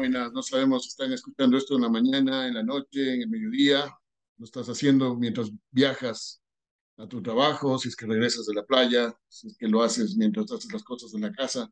buenas. 0.00 0.32
No 0.32 0.42
sabemos 0.42 0.84
si 0.84 0.88
están 0.88 1.12
escuchando 1.12 1.58
esto 1.58 1.76
en 1.76 1.82
la 1.82 1.90
mañana, 1.90 2.48
en 2.48 2.54
la 2.54 2.62
noche, 2.62 3.16
en 3.16 3.20
el 3.20 3.28
mediodía. 3.28 3.84
Lo 4.38 4.46
estás 4.46 4.66
haciendo 4.70 5.14
mientras 5.14 5.50
viajas 5.70 6.40
a 6.96 7.06
tu 7.06 7.22
trabajo, 7.22 7.78
si 7.78 7.88
es 7.88 7.96
que 7.96 8.06
regresas 8.06 8.46
de 8.46 8.54
la 8.54 8.64
playa, 8.64 9.14
si 9.28 9.48
es 9.48 9.58
que 9.58 9.68
lo 9.68 9.82
haces 9.82 10.16
mientras 10.16 10.50
haces 10.52 10.72
las 10.72 10.82
cosas 10.84 11.12
en 11.12 11.20
la 11.20 11.32
casa. 11.32 11.70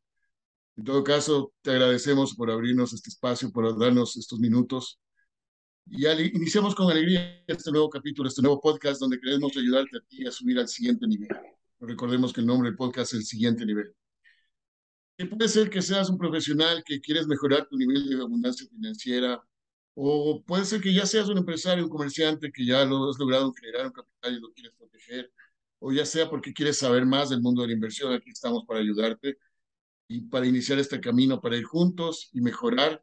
En 0.77 0.85
todo 0.85 1.03
caso, 1.03 1.55
te 1.63 1.71
agradecemos 1.71 2.35
por 2.35 2.51
abrirnos 2.51 2.93
este 2.93 3.09
espacio, 3.09 3.51
por 3.51 3.79
darnos 3.79 4.15
estos 4.19 4.39
minutos. 4.39 5.01
Y 5.87 6.07
iniciamos 6.07 6.75
con 6.75 6.91
alegría 6.91 7.43
este 7.47 7.71
nuevo 7.71 7.89
capítulo, 7.89 8.29
este 8.29 8.43
nuevo 8.43 8.61
podcast 8.61 9.01
donde 9.01 9.19
queremos 9.19 9.57
ayudarte 9.57 9.97
a 9.97 10.01
ti 10.07 10.27
a 10.27 10.31
subir 10.31 10.59
al 10.59 10.69
siguiente 10.69 11.07
nivel. 11.07 11.31
Recordemos 11.81 12.35
que 12.35 12.43
el 12.43 12.47
nombre 12.47 12.69
del 12.69 12.77
podcast 12.77 13.15
es 13.15 13.21
el 13.21 13.25
siguiente 13.25 13.65
nivel 13.65 13.95
puede 15.27 15.49
ser 15.49 15.69
que 15.71 15.83
seas 15.83 16.09
un 16.11 16.19
profesional 16.19 16.83
que 16.85 17.01
quieres 17.01 17.27
mejorar 17.27 17.67
tu 17.69 17.77
nivel 17.77 18.09
de 18.09 18.23
abundancia 18.23 18.67
financiera, 18.69 19.43
o 19.95 20.43
puede 20.45 20.65
ser 20.65 20.81
que 20.81 20.95
ya 20.95 21.07
seas 21.07 21.29
un 21.29 21.39
empresario, 21.39 21.85
un 21.85 21.91
comerciante 21.91 22.53
que 22.53 22.65
ya 22.65 22.85
lo 22.85 23.11
has 23.11 23.19
logrado 23.19 23.53
generar 23.53 23.87
un 23.87 23.93
capital 23.93 24.35
y 24.35 24.41
lo 24.41 24.53
quieres 24.53 24.73
proteger, 24.79 25.33
o 25.81 25.93
ya 25.93 26.07
sea 26.07 26.31
porque 26.31 26.53
quieres 26.53 26.79
saber 26.79 27.05
más 27.05 27.31
del 27.31 27.41
mundo 27.41 27.63
de 27.63 27.69
la 27.69 27.75
inversión, 27.75 28.13
aquí 28.13 28.31
estamos 28.31 28.65
para 28.65 28.81
ayudarte 28.81 29.39
y 30.09 30.21
para 30.23 30.47
iniciar 30.47 30.79
este 30.79 31.01
camino, 31.01 31.41
para 31.41 31.57
ir 31.57 31.65
juntos 31.65 32.31
y 32.33 32.41
mejorar 32.41 33.03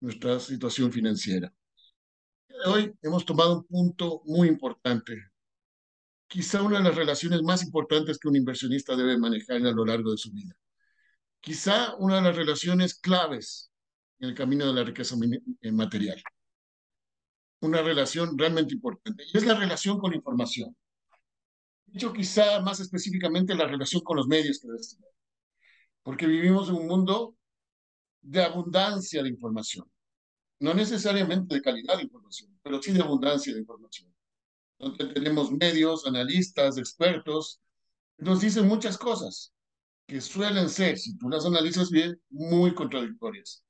nuestra 0.00 0.38
situación 0.40 0.92
financiera. 0.92 1.52
Hoy 2.66 2.94
hemos 3.02 3.24
tomado 3.24 3.58
un 3.58 3.64
punto 3.64 4.22
muy 4.26 4.48
importante, 4.48 5.14
quizá 6.28 6.62
una 6.62 6.78
de 6.78 6.84
las 6.84 6.96
relaciones 6.96 7.42
más 7.42 7.62
importantes 7.64 8.18
que 8.18 8.28
un 8.28 8.36
inversionista 8.36 8.94
debe 8.94 9.16
manejar 9.16 9.56
a 9.56 9.72
lo 9.72 9.86
largo 9.86 10.10
de 10.10 10.18
su 10.18 10.30
vida 10.32 10.54
quizá 11.46 11.94
una 11.98 12.16
de 12.16 12.22
las 12.22 12.36
relaciones 12.36 12.96
claves 12.98 13.70
en 14.18 14.30
el 14.30 14.34
camino 14.34 14.66
de 14.66 14.72
la 14.72 14.82
riqueza 14.82 15.14
eh, 15.60 15.70
material. 15.70 16.20
Una 17.60 17.82
relación 17.82 18.36
realmente 18.36 18.74
importante. 18.74 19.22
Y 19.32 19.36
es 19.36 19.46
la 19.46 19.54
relación 19.54 20.00
con 20.00 20.12
información. 20.12 20.76
Dicho 21.86 22.12
quizá 22.12 22.60
más 22.62 22.80
específicamente 22.80 23.54
la 23.54 23.68
relación 23.68 24.02
con 24.02 24.16
los 24.16 24.26
medios 24.26 24.58
que 24.58 24.66
tener. 24.66 25.14
Porque 26.02 26.26
vivimos 26.26 26.68
en 26.68 26.74
un 26.74 26.88
mundo 26.88 27.36
de 28.22 28.42
abundancia 28.42 29.22
de 29.22 29.28
información. 29.28 29.88
No 30.58 30.74
necesariamente 30.74 31.54
de 31.54 31.62
calidad 31.62 31.98
de 31.98 32.02
información, 32.02 32.58
pero 32.60 32.82
sí 32.82 32.90
de 32.90 33.02
abundancia 33.02 33.54
de 33.54 33.60
información. 33.60 34.12
Donde 34.80 35.06
tenemos 35.14 35.52
medios, 35.52 36.08
analistas, 36.08 36.76
expertos, 36.76 37.60
nos 38.18 38.40
dicen 38.40 38.66
muchas 38.66 38.98
cosas 38.98 39.52
que 40.06 40.20
suelen 40.20 40.68
ser, 40.68 40.98
si 40.98 41.16
tú 41.18 41.28
las 41.28 41.44
analizas 41.46 41.90
bien, 41.90 42.20
muy 42.30 42.74
contradictorias. 42.74 43.64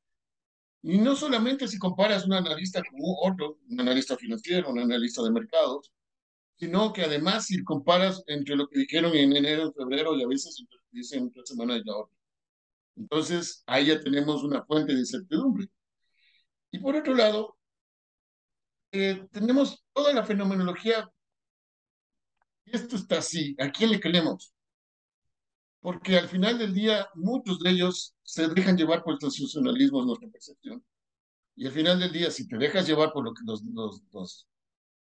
Y 0.82 0.98
no 0.98 1.16
solamente 1.16 1.66
si 1.68 1.78
comparas 1.78 2.26
un 2.26 2.34
analista 2.34 2.82
con 2.82 3.00
otro, 3.22 3.58
un 3.68 3.80
analista 3.80 4.16
financiero, 4.16 4.70
un 4.70 4.78
analista 4.78 5.22
de 5.22 5.30
mercados, 5.30 5.92
sino 6.58 6.92
que 6.92 7.02
además 7.02 7.46
si 7.46 7.62
comparas 7.64 8.22
entre 8.26 8.56
lo 8.56 8.68
que 8.68 8.80
dijeron 8.80 9.14
en 9.14 9.36
enero, 9.36 9.64
en 9.64 9.74
febrero 9.74 10.16
y 10.16 10.22
a 10.22 10.28
veces 10.28 10.64
dicen 10.90 11.24
entre 11.24 11.44
semana 11.46 11.76
y 11.76 11.84
la 11.84 11.96
otra. 11.96 12.16
Entonces, 12.96 13.62
ahí 13.66 13.86
ya 13.86 14.00
tenemos 14.00 14.42
una 14.44 14.64
fuente 14.64 14.94
de 14.94 15.00
incertidumbre. 15.00 15.68
Y 16.70 16.78
por 16.78 16.96
otro 16.96 17.14
lado, 17.14 17.58
eh, 18.92 19.26
tenemos 19.32 19.84
toda 19.92 20.12
la 20.14 20.24
fenomenología. 20.24 21.10
Esto 22.66 22.96
está 22.96 23.18
así. 23.18 23.54
¿A 23.58 23.70
quién 23.70 23.90
le 23.90 24.00
creemos? 24.00 24.55
Porque 25.86 26.16
al 26.16 26.26
final 26.26 26.58
del 26.58 26.74
día 26.74 27.08
muchos 27.14 27.60
de 27.60 27.70
ellos 27.70 28.12
se 28.24 28.48
dejan 28.48 28.76
llevar 28.76 29.04
por 29.04 29.14
el 29.14 29.20
sensacionalismo 29.20 30.00
en 30.00 30.08
nuestra 30.08 30.28
percepción. 30.28 30.84
Y 31.54 31.64
al 31.64 31.72
final 31.72 32.00
del 32.00 32.10
día, 32.10 32.28
si 32.32 32.48
te 32.48 32.58
dejas 32.58 32.88
llevar 32.88 33.12
por 33.12 33.22
lo 33.24 33.32
que 33.32 33.42
los, 33.46 33.62
los, 33.62 34.02
los, 34.12 34.48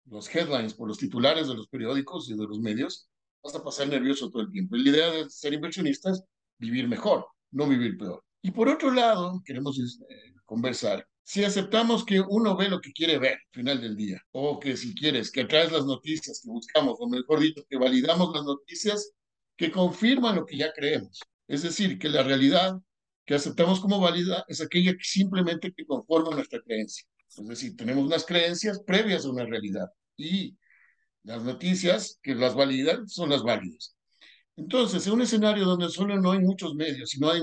los 0.05 0.35
headlines, 0.37 0.75
por 0.75 0.87
los 0.87 0.99
titulares 0.99 1.49
de 1.49 1.55
los 1.55 1.69
periódicos 1.69 2.29
y 2.29 2.37
de 2.37 2.45
los 2.45 2.61
medios, 2.61 3.09
vas 3.43 3.55
a 3.55 3.65
pasar 3.65 3.89
nervioso 3.89 4.29
todo 4.29 4.43
el 4.43 4.51
tiempo. 4.51 4.77
Y 4.77 4.85
la 4.85 4.91
idea 4.91 5.11
de 5.11 5.31
ser 5.31 5.55
inversionista 5.55 6.11
es 6.11 6.23
vivir 6.59 6.87
mejor, 6.87 7.29
no 7.51 7.67
vivir 7.67 7.97
peor. 7.97 8.23
Y 8.43 8.51
por 8.51 8.69
otro 8.69 8.93
lado, 8.93 9.41
queremos 9.43 9.79
eh, 9.79 10.35
conversar, 10.45 11.09
si 11.23 11.45
aceptamos 11.45 12.05
que 12.05 12.21
uno 12.21 12.59
ve 12.59 12.69
lo 12.69 12.83
que 12.83 12.93
quiere 12.93 13.19
ver 13.19 13.33
al 13.33 13.53
final 13.53 13.81
del 13.81 13.97
día, 13.97 14.21
o 14.33 14.61
que 14.61 14.77
si 14.77 14.95
quieres, 14.95 15.33
que 15.33 15.47
traes 15.47 15.73
las 15.73 15.87
noticias 15.87 16.43
que 16.45 16.51
buscamos, 16.51 16.99
o 17.01 17.09
mejor 17.09 17.41
dicho, 17.41 17.65
que 17.71 17.79
validamos 17.79 18.35
las 18.35 18.45
noticias 18.45 19.15
que 19.57 19.71
confirman 19.71 20.37
lo 20.37 20.47
que 20.47 20.57
ya 20.57 20.73
creemos. 20.73 21.21
Es 21.47 21.63
decir, 21.63 21.99
que 21.99 22.09
la 22.09 22.23
realidad 22.23 22.79
que 23.25 23.35
aceptamos 23.35 23.81
como 23.81 24.01
válida 24.01 24.45
es 24.49 24.61
aquella 24.61 24.93
que 24.93 25.05
simplemente 25.05 25.73
que 25.73 25.87
conforma 25.87 26.35
nuestra 26.35 26.61
creencia. 26.61 27.05
Es 27.29 27.49
decir, 27.49 27.77
tenemos 27.77 28.05
unas 28.05 28.25
creencias 28.25 28.81
previas 28.83 29.25
a 29.25 29.31
una 29.31 29.45
realidad 29.45 29.89
y 30.17 30.57
las 31.23 31.43
noticias 31.43 32.19
que 32.23 32.35
las 32.35 32.55
validan 32.55 33.09
son 33.09 33.31
las 33.31 33.43
válidas. 33.43 33.97
Entonces, 34.57 35.07
en 35.07 35.15
un 35.15 35.23
escenario 35.23 35.65
donde 35.65 35.89
solo 35.89 36.17
no 36.21 36.33
hay 36.33 36.39
muchos 36.39 36.75
medios, 36.75 37.11
sino 37.11 37.31
hay 37.31 37.43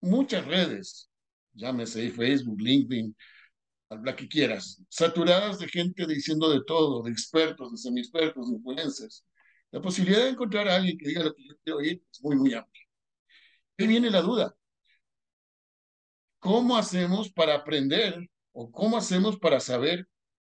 muchas 0.00 0.46
redes, 0.46 1.10
llámese 1.54 2.10
Facebook, 2.10 2.60
LinkedIn, 2.60 3.16
la 3.90 4.14
que 4.14 4.28
quieras, 4.28 4.82
saturadas 4.88 5.58
de 5.58 5.68
gente 5.68 6.06
diciendo 6.06 6.50
de 6.50 6.60
todo, 6.66 7.02
de 7.02 7.10
expertos, 7.10 7.72
de 7.72 7.78
semi-expertos, 7.78 8.48
de 8.48 8.56
influencers, 8.56 9.24
la 9.76 9.82
posibilidad 9.82 10.22
de 10.22 10.30
encontrar 10.30 10.66
a 10.68 10.76
alguien 10.76 10.96
que 10.96 11.06
diga 11.06 11.22
lo 11.22 11.34
que 11.34 11.44
yo 11.46 11.54
quiero 11.62 11.78
oír 11.80 12.02
es 12.10 12.22
muy, 12.22 12.34
muy 12.34 12.54
amplia. 12.54 12.82
Ahí 13.76 13.86
viene 13.86 14.08
la 14.08 14.22
duda. 14.22 14.56
¿Cómo 16.38 16.78
hacemos 16.78 17.30
para 17.30 17.56
aprender 17.56 18.26
o 18.52 18.72
cómo 18.72 18.96
hacemos 18.96 19.38
para 19.38 19.60
saber 19.60 20.08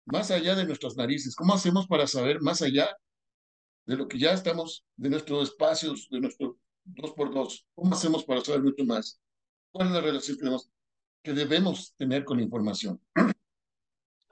más 0.05 0.31
allá 0.31 0.55
de 0.55 0.66
nuestras 0.66 0.97
narices? 0.99 1.34
¿Cómo 1.34 1.55
hacemos 1.55 1.87
para 1.87 2.06
saber 2.06 2.43
más 2.43 2.60
allá 2.60 2.94
de 3.87 3.97
lo 3.97 4.06
que 4.06 4.19
ya 4.19 4.32
estamos, 4.32 4.84
de 4.97 5.09
nuestros 5.09 5.49
espacios, 5.49 6.09
de 6.10 6.21
nuestro 6.21 6.59
dos 6.84 7.12
por 7.12 7.32
dos? 7.32 7.66
¿Cómo 7.75 7.94
hacemos 7.94 8.22
para 8.22 8.43
saber 8.43 8.65
mucho 8.65 8.84
más? 8.84 9.19
¿Cuál 9.71 9.88
es 9.88 9.94
la 9.94 10.03
relación 10.03 10.37
que, 10.37 10.44
debemos, 10.44 10.71
que 11.22 11.32
debemos 11.32 11.94
tener 11.97 12.22
con 12.22 12.37
la 12.37 12.43
información? 12.43 13.00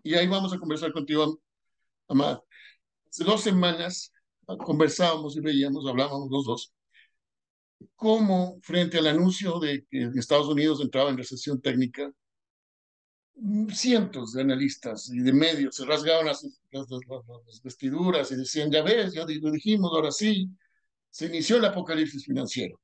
Y 0.07 0.15
ahí 0.15 0.27
vamos 0.27 0.53
a 0.53 0.59
conversar 0.59 0.93
contigo, 0.93 1.41
Amad. 2.09 2.41
Hace 3.09 3.25
dos 3.25 3.41
semanas 3.41 4.13
conversábamos 4.59 5.37
y 5.37 5.41
veíamos, 5.41 5.87
hablábamos 5.87 6.31
los 6.31 6.45
dos, 6.45 6.73
cómo 7.97 8.59
frente 8.63 8.99
al 8.99 9.07
anuncio 9.07 9.59
de 9.59 9.85
que 9.91 10.11
Estados 10.17 10.49
Unidos 10.49 10.81
entraba 10.81 11.11
en 11.11 11.19
recesión 11.19 11.61
técnica, 11.61 12.13
cientos 13.73 14.33
de 14.33 14.43
analistas 14.43 15.11
y 15.13 15.19
de 15.21 15.33
medios 15.33 15.77
se 15.77 15.85
rasgaban 15.85 16.27
las, 16.27 16.47
vestiduras 17.63 18.31
y 18.31 18.37
decían, 18.37 18.71
ya 18.71 18.83
ves, 18.83 19.13
ya 19.13 19.25
lo 19.27 19.51
dijimos, 19.51 19.91
ahora 19.93 20.11
sí, 20.11 20.49
se 21.11 21.27
inició 21.27 21.57
el 21.57 21.65
apocalipsis 21.65 22.25
financiero. 22.25 22.81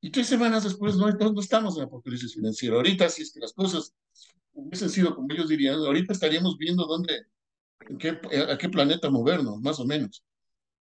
Y 0.00 0.10
tres 0.10 0.26
semanas 0.26 0.64
después 0.64 0.96
no, 0.96 1.08
no, 1.10 1.40
estamos 1.40 1.76
en 1.76 1.84
apocalipsis 1.84 2.34
financiero. 2.34 2.76
Ahorita, 2.76 3.08
si 3.08 3.22
es 3.22 3.32
que 3.32 3.40
las 3.40 3.52
cosas 3.52 3.94
hubiesen 4.52 4.90
sido 4.90 5.14
como 5.14 5.32
ellos 5.32 5.48
dirían, 5.48 5.76
ahorita 5.76 6.12
estaríamos 6.12 6.56
viendo 6.58 6.84
dónde, 6.86 7.26
en 7.88 7.98
qué, 7.98 8.20
a 8.50 8.58
qué 8.58 8.68
planeta 8.68 9.10
movernos, 9.10 9.60
más 9.60 9.80
o 9.80 9.86
menos. 9.86 10.22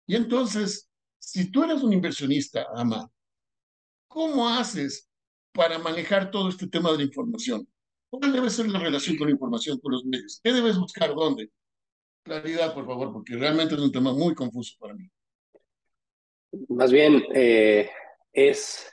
Y 0.06 0.16
entonces, 0.16 0.90
si 1.18 1.50
tú 1.50 1.64
eres 1.64 1.82
un 1.82 1.92
inversionista, 1.92 2.66
Ama, 2.74 3.10
¿cómo 4.08 4.48
haces 4.48 5.08
para 5.52 5.78
manejar 5.78 6.30
todo 6.30 6.48
este 6.48 6.66
tema 6.66 6.90
de 6.92 6.98
la 6.98 7.04
información? 7.04 7.66
¿Cuál 8.10 8.32
debe 8.32 8.50
ser 8.50 8.68
la 8.68 8.78
relación 8.78 9.16
con 9.16 9.28
la 9.28 9.32
información, 9.32 9.80
con 9.80 9.92
los 9.92 10.04
medios? 10.04 10.40
¿Qué 10.42 10.52
debes 10.52 10.78
buscar? 10.78 11.14
¿Dónde? 11.14 11.50
Claridad, 12.22 12.72
por 12.72 12.86
favor, 12.86 13.12
porque 13.12 13.36
realmente 13.36 13.74
es 13.74 13.80
un 13.80 13.92
tema 13.92 14.12
muy 14.12 14.34
confuso 14.34 14.74
para 14.78 14.94
mí. 14.94 15.10
Más 16.68 16.92
bien, 16.92 17.24
eh, 17.34 17.90
es 18.32 18.90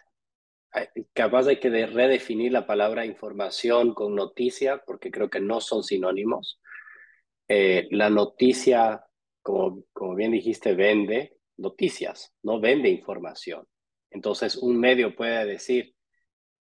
capaz 1.13 1.43
de 1.43 1.59
que 1.59 1.69
de 1.69 1.85
redefinir 1.85 2.51
la 2.51 2.65
palabra 2.65 3.05
información 3.05 3.93
con 3.93 4.15
noticia, 4.15 4.81
porque 4.85 5.11
creo 5.11 5.29
que 5.29 5.39
no 5.39 5.61
son 5.61 5.83
sinónimos. 5.83 6.59
Eh, 7.47 7.87
la 7.91 8.09
noticia 8.09 9.05
como, 9.41 9.83
como 9.93 10.15
bien 10.15 10.31
dijiste, 10.31 10.73
vende 10.75 11.37
noticias, 11.57 12.33
no 12.43 12.59
vende 12.59 12.89
información. 12.89 13.67
Entonces, 14.09 14.57
un 14.57 14.79
medio 14.79 15.15
puede 15.15 15.45
decir, 15.45 15.95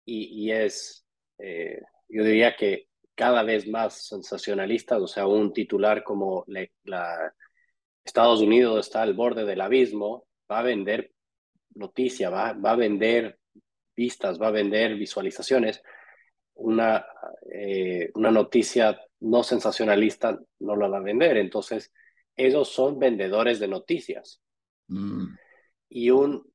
y, 0.04 0.50
es, 0.50 1.06
eh, 1.38 1.80
yo 2.08 2.24
diría 2.24 2.56
que 2.56 2.88
cada 3.14 3.42
vez 3.42 3.68
más 3.68 4.06
sensacionalista, 4.08 4.98
o 4.98 5.06
sea, 5.06 5.26
un 5.26 5.52
titular 5.52 6.02
como 6.02 6.44
la, 6.46 7.34
Estados 8.04 8.40
Unidos 8.40 8.86
está 8.86 9.02
al 9.02 9.14
borde 9.14 9.44
del 9.44 9.60
abismo, 9.60 10.26
va 10.50 10.60
a 10.60 10.62
vender 10.62 11.12
noticia, 11.74 12.30
va, 12.30 12.54
va 12.54 12.72
a 12.72 12.76
vender 12.76 13.38
vistas, 13.94 14.40
va 14.40 14.48
a 14.48 14.52
vender 14.52 14.96
visualizaciones. 14.96 15.82
Una, 16.54 17.06
eh, 17.52 18.10
una 18.14 18.30
noticia 18.30 18.98
no 19.20 19.42
sensacionalista 19.42 20.38
no 20.60 20.76
la 20.76 20.88
va 20.88 20.98
a 20.98 21.02
vender. 21.02 21.36
Entonces, 21.36 21.92
ellos 22.36 22.68
son 22.68 22.98
vendedores 22.98 23.58
de 23.60 23.68
noticias. 23.68 24.42
Mm. 24.88 25.34
Y 25.88 26.10
un, 26.10 26.50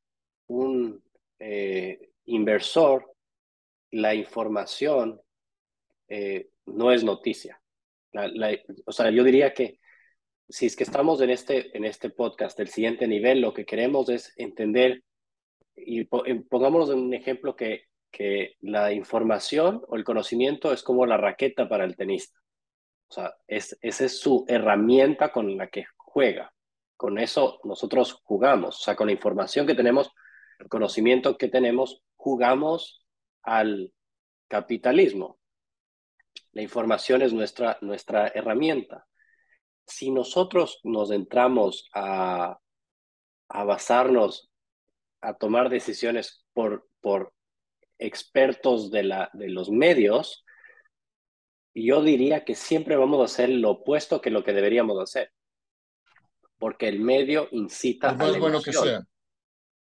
un 0.48 1.04
eh, 1.40 2.12
inversor, 2.26 3.14
la 3.92 4.14
información 4.14 5.20
eh, 6.08 6.50
no 6.66 6.92
es 6.92 7.04
noticia. 7.04 7.62
o 8.86 8.92
sea, 8.92 9.10
yo 9.12 9.24
diría 9.24 9.54
que 9.54 9.80
si 10.48 10.68
es 10.68 10.76
que 10.76 10.84
estamos 10.84 11.22
en 11.22 11.32
este, 11.32 11.76
en 11.76 11.86
este 11.86 12.10
podcast 12.10 12.58
del 12.58 12.68
siguiente 12.68 13.08
nivel, 13.08 13.42
lo 13.42 13.54
que 13.54 13.66
queremos 13.66 14.10
es 14.10 14.34
entender, 14.38 15.04
y 15.76 16.06
pongámonos 16.06 16.90
un 16.90 17.14
ejemplo 17.14 17.56
que, 17.56 17.86
que 18.12 18.56
la 18.62 18.94
información 18.94 19.82
o 19.88 19.96
el 19.96 20.04
conocimiento 20.04 20.72
es 20.72 20.84
como 20.84 21.06
la 21.06 21.18
raqueta 21.18 21.68
para 21.68 21.84
el 21.84 21.96
tenista. 21.96 22.40
O 23.10 23.14
sea, 23.14 23.36
es, 23.48 23.78
esa 23.82 24.06
es 24.06 24.20
su 24.20 24.46
herramienta 24.48 25.32
con 25.32 25.58
la 25.58 25.68
que 25.68 25.86
juega. 25.98 26.54
Con 26.98 27.20
eso 27.20 27.60
nosotros 27.64 28.22
jugamos. 28.24 28.80
O 28.80 28.84
sea, 28.84 28.96
con 28.96 29.08
la 29.08 29.14
información 29.14 29.68
que 29.68 29.76
tenemos, 29.76 30.12
el 30.60 30.70
conocimiento 30.70 31.38
que 31.38 31.50
tenemos, 31.50 32.04
jugamos 32.16 33.06
al 33.44 33.94
capitalismo. 34.48 35.40
La 36.52 36.62
información 36.62 37.22
es 37.22 37.34
nuestra, 37.34 37.78
nuestra 37.82 38.30
herramienta. 38.30 39.06
Si 39.86 40.10
nosotros 40.10 40.80
nos 40.84 41.12
entramos 41.12 41.90
a, 41.94 42.60
a 43.50 43.64
basarnos, 43.64 44.50
a 45.22 45.34
tomar 45.36 45.70
decisiones 45.70 46.46
por, 46.54 46.88
por 47.02 47.34
expertos 48.00 48.90
de, 48.90 49.04
la, 49.04 49.30
de 49.34 49.50
los 49.50 49.70
medios, 49.70 50.45
yo 51.76 52.02
diría 52.02 52.46
que 52.46 52.56
siempre 52.56 52.96
vamos 52.96 53.20
a 53.22 53.26
hacer 53.26 53.50
lo 53.50 53.72
opuesto 53.72 54.22
que 54.22 54.30
lo 54.30 54.44
que 54.44 54.54
deberíamos 54.54 55.00
hacer. 55.02 55.32
Porque 56.58 56.88
el 56.88 57.02
medio 57.02 57.50
incita 57.52 58.18
por 58.18 58.28
más 58.28 58.40
bueno 58.40 58.62
que 58.62 58.72
sea. 58.72 59.02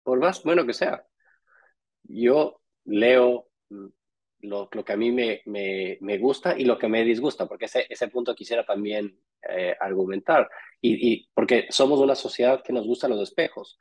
Por 0.03 0.19
más 0.19 0.43
bueno 0.43 0.65
que 0.67 0.73
sea. 0.73 1.03
Yo 2.03 2.61
leo 2.85 3.49
mm, 3.69 3.87
lo, 4.41 4.69
lo 4.71 4.85
que 4.85 4.93
a 4.93 4.97
mí 4.97 5.11
me, 5.11 5.41
me, 5.45 5.97
me, 6.01 6.19
gusta 6.19 6.57
y 6.57 6.63
lo 6.63 6.77
que 6.77 6.87
me 6.87 7.03
disgusta, 7.03 7.47
porque 7.47 7.65
ese, 7.65 7.87
ese 7.89 8.07
punto 8.07 8.35
quisiera 8.35 8.63
también 8.63 9.19
eh, 9.49 9.75
argumentar. 9.79 10.47
Y, 10.79 11.13
y, 11.13 11.29
porque 11.33 11.67
somos 11.71 11.99
una 11.99 12.15
sociedad 12.15 12.61
que 12.63 12.71
nos 12.71 12.85
gustan 12.85 13.09
los 13.09 13.21
espejos. 13.21 13.79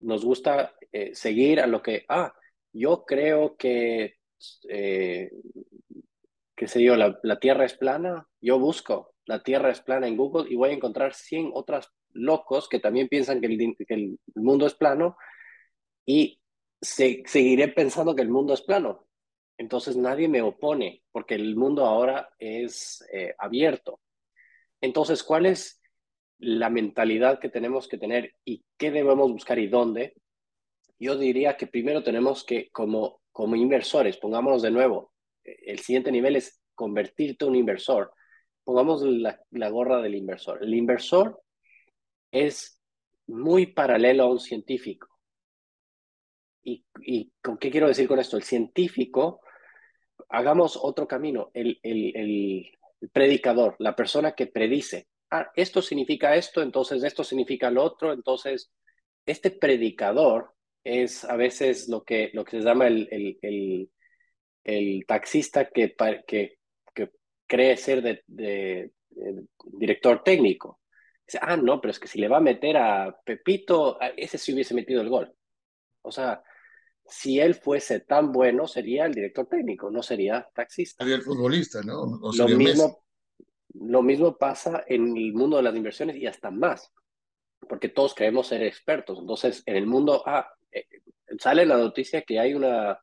Nos 0.00 0.24
gusta 0.24 0.74
eh, 0.92 1.14
seguir 1.14 1.60
a 1.60 1.66
lo 1.66 1.82
que, 1.82 2.04
ah, 2.08 2.34
yo 2.70 3.04
creo 3.06 3.56
que 3.56 4.16
eh, 4.68 5.30
qué 6.64 6.68
sé 6.68 6.82
yo, 6.82 6.96
la, 6.96 7.38
Tierra 7.40 7.66
es 7.66 7.74
plana, 7.74 8.26
yo 8.40 8.58
busco 8.58 9.12
la 9.26 9.42
Tierra 9.42 9.70
es 9.70 9.82
plana 9.82 10.08
en 10.08 10.16
Google 10.16 10.50
y 10.50 10.56
voy 10.56 10.70
a 10.70 10.72
encontrar 10.72 11.12
100 11.12 11.50
otros 11.52 11.92
locos 12.12 12.70
que 12.70 12.80
también 12.80 13.08
piensan 13.08 13.42
que 13.42 13.48
el, 13.48 14.18
mundo 14.34 14.66
es 14.66 14.72
plano 14.72 15.18
y 16.06 16.40
seguiré 16.80 17.68
pensando 17.68 18.14
que 18.14 18.22
el 18.22 18.30
mundo 18.30 18.54
es 18.54 18.62
plano. 18.62 19.06
Entonces 19.58 19.94
nadie 19.98 20.26
me 20.26 20.40
opone 20.40 21.02
porque 21.12 21.34
el 21.34 21.54
mundo 21.54 21.84
ahora 21.84 22.30
es 22.38 23.06
eh, 23.12 23.34
abierto. 23.38 24.00
Entonces, 24.80 25.22
¿cuál 25.22 25.44
es 25.44 25.82
la 26.38 26.70
mentalidad 26.70 27.40
que 27.40 27.50
tenemos 27.50 27.88
que 27.88 27.98
tener 27.98 28.36
y 28.42 28.64
qué 28.78 28.90
debemos 28.90 29.30
buscar 29.30 29.58
y 29.58 29.68
dónde? 29.68 30.14
Yo 30.98 31.18
diría 31.18 31.58
que 31.58 31.66
primero 31.66 32.02
tenemos 32.02 32.42
que, 32.42 32.70
como, 32.70 33.20
como 33.32 33.54
inversores, 33.54 34.16
pongámonos 34.16 34.62
de 34.62 34.70
nuevo, 34.70 35.13
el 35.44 35.78
siguiente 35.80 36.10
nivel 36.10 36.36
es 36.36 36.60
convertirte 36.74 37.44
en 37.44 37.50
un 37.50 37.56
inversor. 37.56 38.12
Pongamos 38.64 39.02
la, 39.02 39.68
gorra 39.68 40.00
del 40.00 40.14
inversor. 40.14 40.62
El 40.62 40.74
inversor 40.74 41.40
es 42.30 42.80
muy 43.26 43.66
paralelo 43.66 44.24
a 44.24 44.30
un 44.30 44.40
científico. 44.40 45.08
¿Y, 46.62 47.30
con 47.42 47.58
qué 47.58 47.70
quiero 47.70 47.88
decir 47.88 48.08
con 48.08 48.18
esto? 48.18 48.38
El 48.38 48.42
científico, 48.42 49.42
hagamos 50.30 50.78
otro 50.80 51.06
camino, 51.06 51.50
el, 51.52 51.78
el, 51.82 52.70
predicador, 53.12 53.76
la 53.78 53.94
persona 53.94 54.32
que 54.32 54.46
predice. 54.46 55.08
Ah, 55.30 55.50
esto 55.54 55.82
significa 55.82 56.34
esto, 56.36 56.62
entonces 56.62 57.04
esto 57.04 57.22
significa 57.22 57.70
lo 57.70 57.82
otro, 57.82 58.14
entonces 58.14 58.72
este 59.26 59.50
predicador 59.50 60.54
es 60.82 61.24
a 61.24 61.36
veces 61.36 61.88
lo 61.88 62.02
que, 62.02 62.30
lo 62.32 62.44
que 62.44 62.52
se 62.52 62.62
llama 62.62 62.86
el, 62.86 63.38
el 63.42 63.90
taxista 65.06 65.68
que, 65.70 65.94
que, 66.26 66.58
que 66.94 67.10
cree 67.46 67.76
ser 67.76 68.02
de, 68.02 68.92
director 69.78 70.22
técnico. 70.22 70.80
Dice, 71.26 71.38
ah, 71.40 71.56
no, 71.56 71.80
pero 71.80 71.92
es 71.92 71.98
que 71.98 72.08
si 72.08 72.18
le 72.18 72.28
va 72.28 72.38
a 72.38 72.40
meter 72.40 72.76
a 72.76 73.16
Pepito, 73.24 73.98
ese 74.16 74.38
sí 74.38 74.52
hubiese 74.52 74.74
metido 74.74 75.00
el 75.00 75.08
gol. 75.08 75.32
O 76.02 76.12
sea, 76.12 76.42
si 77.06 77.40
él 77.40 77.54
fuese 77.54 78.00
tan 78.00 78.32
bueno, 78.32 78.66
sería 78.66 79.06
el 79.06 79.14
director 79.14 79.46
técnico, 79.46 79.90
no 79.90 80.02
sería 80.02 80.48
taxista. 80.54 81.04
Sería 81.04 81.16
el 81.16 81.22
futbolista, 81.22 81.82
¿no? 81.82 82.20
lo, 82.36 82.48
mismo, 82.48 83.04
lo 83.74 84.02
mismo 84.02 84.36
pasa 84.36 84.84
en 84.86 85.16
el 85.16 85.32
mundo 85.32 85.56
de 85.56 85.62
las 85.62 85.76
inversiones 85.76 86.16
y 86.16 86.26
hasta 86.26 86.50
más, 86.50 86.92
porque 87.68 87.88
todos 87.88 88.14
creemos 88.14 88.48
ser 88.48 88.62
expertos. 88.62 89.18
Entonces, 89.18 89.62
en 89.66 89.76
el 89.76 89.86
mundo, 89.86 90.22
ah, 90.26 90.50
eh, 90.72 90.86
sale 91.38 91.64
la 91.64 91.78
noticia 91.78 92.22
que 92.22 92.38
hay 92.38 92.54
una 92.54 92.98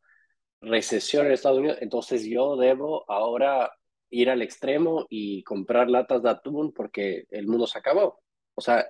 recesión 0.62 1.26
en 1.26 1.34
Estados 1.34 1.60
Unidos, 1.60 1.78
entonces 1.82 2.24
yo 2.24 2.56
debo 2.56 3.10
ahora 3.10 3.72
ir 4.12 4.30
al 4.30 4.42
extremo 4.42 5.08
y 5.10 5.44
comprar 5.44 5.90
latas 5.90 6.22
de 6.22 6.30
atún 6.30 6.74
porque 6.74 7.26
el 7.30 7.48
mundo 7.48 7.66
se 7.66 7.80
acabó. 7.80 8.22
O 8.56 8.62
sea, 8.62 8.86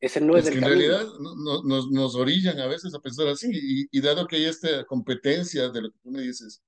ese 0.00 0.20
no 0.20 0.36
es, 0.36 0.46
el 0.46 0.54
que 0.54 0.58
en 0.58 0.64
realidad 0.64 1.06
nos, 1.64 1.90
nos, 1.90 2.14
orillan 2.14 2.58
a 2.58 2.66
veces 2.66 2.94
a 2.94 3.00
pensar 3.00 3.28
así, 3.28 3.50
y, 3.92 4.00
dado 4.00 4.26
que 4.26 4.36
hay 4.36 4.46
esta 4.46 4.84
competencia 4.86 5.68
de 5.68 5.82
lo 5.82 5.92
que 5.92 5.98
tú 5.98 6.10
me 6.10 6.22
dices, 6.22 6.62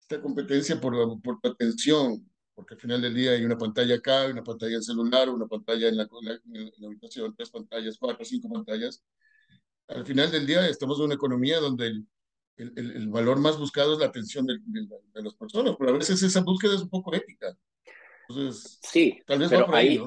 esta 0.00 0.20
competencia 0.20 0.80
por, 0.80 1.22
por 1.22 1.38
atención, 1.44 2.28
porque 2.52 2.74
al 2.74 2.80
final 2.80 3.00
del 3.00 3.14
día 3.14 3.30
hay 3.30 3.44
una 3.44 3.56
pantalla 3.56 3.94
acá, 3.94 4.26
una 4.26 4.42
pantalla 4.42 4.74
en 4.74 4.82
celular, 4.82 5.30
una 5.30 5.46
pantalla 5.46 5.88
en 5.88 5.96
la, 5.96 6.08
en 6.52 6.72
la 6.78 6.88
habitación, 6.88 7.34
tres 7.36 7.50
pantallas, 7.50 7.96
cuatro, 7.98 8.24
cinco 8.24 8.48
pantallas. 8.52 9.04
Al 9.86 10.04
final 10.04 10.30
del 10.32 10.46
día 10.46 10.68
estamos 10.68 10.98
en 10.98 11.06
una 11.06 11.14
economía 11.14 11.60
donde 11.60 11.86
el, 11.86 12.06
el, 12.56 12.72
el, 12.76 13.08
valor 13.08 13.38
más 13.40 13.58
buscado 13.58 13.94
es 13.94 13.98
la 13.98 14.06
atención 14.06 14.46
de, 14.46 14.58
de, 14.64 15.22
las 15.22 15.34
personas, 15.34 15.74
pero 15.78 15.90
a 15.90 15.98
veces 15.98 16.22
esa 16.22 16.40
búsqueda 16.40 16.74
es 16.74 16.82
un 16.82 16.90
poco 16.90 17.14
ética. 17.14 17.56
Entonces, 18.28 18.78
sí, 18.82 19.20
tal 19.26 19.40
vez 19.40 19.50
pero 19.50 19.74
ahí, 19.74 20.00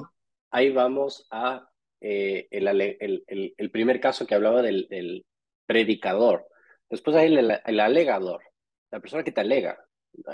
ahí, 0.50 0.70
vamos 0.70 1.26
a 1.30 1.68
eh, 2.00 2.48
el, 2.50 2.66
el, 2.68 3.54
el, 3.56 3.70
primer 3.70 4.00
caso 4.00 4.26
que 4.26 4.34
hablaba 4.34 4.62
del, 4.62 4.86
del 4.88 5.24
predicador. 5.66 6.48
Después 6.88 7.16
hay 7.16 7.34
el, 7.34 7.80
alegador, 7.80 8.42
la 8.90 9.00
persona 9.00 9.22
que 9.22 9.32
te 9.32 9.40
alega. 9.40 9.78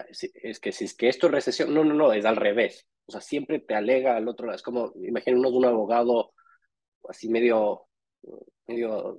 Es 0.07 0.61
que 0.61 0.73
si 0.73 0.85
es 0.85 0.95
que 0.95 1.09
esto 1.09 1.27
es 1.27 1.33
recesión, 1.33 1.75
no, 1.75 1.85
no, 1.85 1.95
no, 1.95 2.13
es 2.13 2.25
al 2.25 2.37
revés. 2.37 2.87
O 3.07 3.13
sea, 3.13 3.21
siempre 3.21 3.59
te 3.59 3.75
alega 3.75 4.17
al 4.17 4.29
otro 4.29 4.47
lado. 4.47 4.57
Es 4.57 4.63
como, 4.63 4.93
imagínenos 5.03 5.53
un 5.53 5.65
abogado 5.65 6.33
así 7.09 7.29
medio, 7.29 7.87
medio 8.67 9.19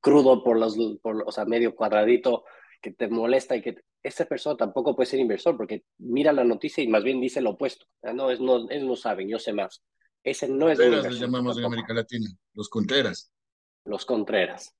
crudo 0.00 0.42
por 0.42 0.58
los, 0.58 0.76
por, 1.02 1.24
o 1.26 1.32
sea, 1.32 1.44
medio 1.44 1.74
cuadradito 1.74 2.44
que 2.80 2.92
te 2.92 3.08
molesta 3.08 3.56
y 3.56 3.62
que 3.62 3.76
esa 4.02 4.24
persona 4.26 4.56
tampoco 4.56 4.94
puede 4.94 5.10
ser 5.10 5.20
inversor 5.20 5.56
porque 5.56 5.84
mira 5.98 6.32
la 6.32 6.44
noticia 6.44 6.82
y 6.84 6.88
más 6.88 7.02
bien 7.02 7.20
dice 7.20 7.40
lo 7.40 7.50
opuesto. 7.50 7.86
No, 8.14 8.30
es, 8.30 8.40
no, 8.40 8.68
es, 8.70 8.82
no 8.82 8.96
saben, 8.96 9.28
yo 9.28 9.38
sé 9.38 9.52
más. 9.52 9.82
Ese 10.22 10.48
no 10.48 10.68
es 10.68 10.78
Contreras 10.78 11.10
les 11.10 11.20
llamamos 11.20 11.58
en 11.58 11.64
América 11.64 11.94
Latina, 11.94 12.28
los 12.54 12.68
Contreras. 12.68 13.32
Los 13.84 14.04
Contreras. 14.04 14.76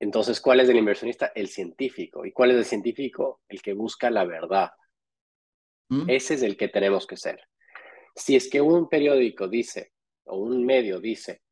Entonces, 0.00 0.40
¿cuál 0.40 0.60
es 0.60 0.68
el 0.68 0.76
inversionista? 0.76 1.32
El 1.34 1.48
científico. 1.48 2.24
¿Y 2.24 2.32
cuál 2.32 2.52
es 2.52 2.56
el 2.58 2.64
científico? 2.64 3.40
El 3.48 3.60
que 3.60 3.72
busca 3.72 4.10
la 4.10 4.24
verdad. 4.24 4.70
¿Mm? 5.88 6.08
Ese 6.08 6.34
es 6.34 6.42
el 6.42 6.56
que 6.56 6.68
tenemos 6.68 7.06
que 7.06 7.16
ser. 7.16 7.40
Si 8.14 8.36
es 8.36 8.48
que 8.48 8.60
un 8.60 8.88
periódico 8.88 9.48
dice, 9.48 9.92
o 10.24 10.38
un 10.38 10.64
medio 10.64 11.00
dice, 11.00 11.42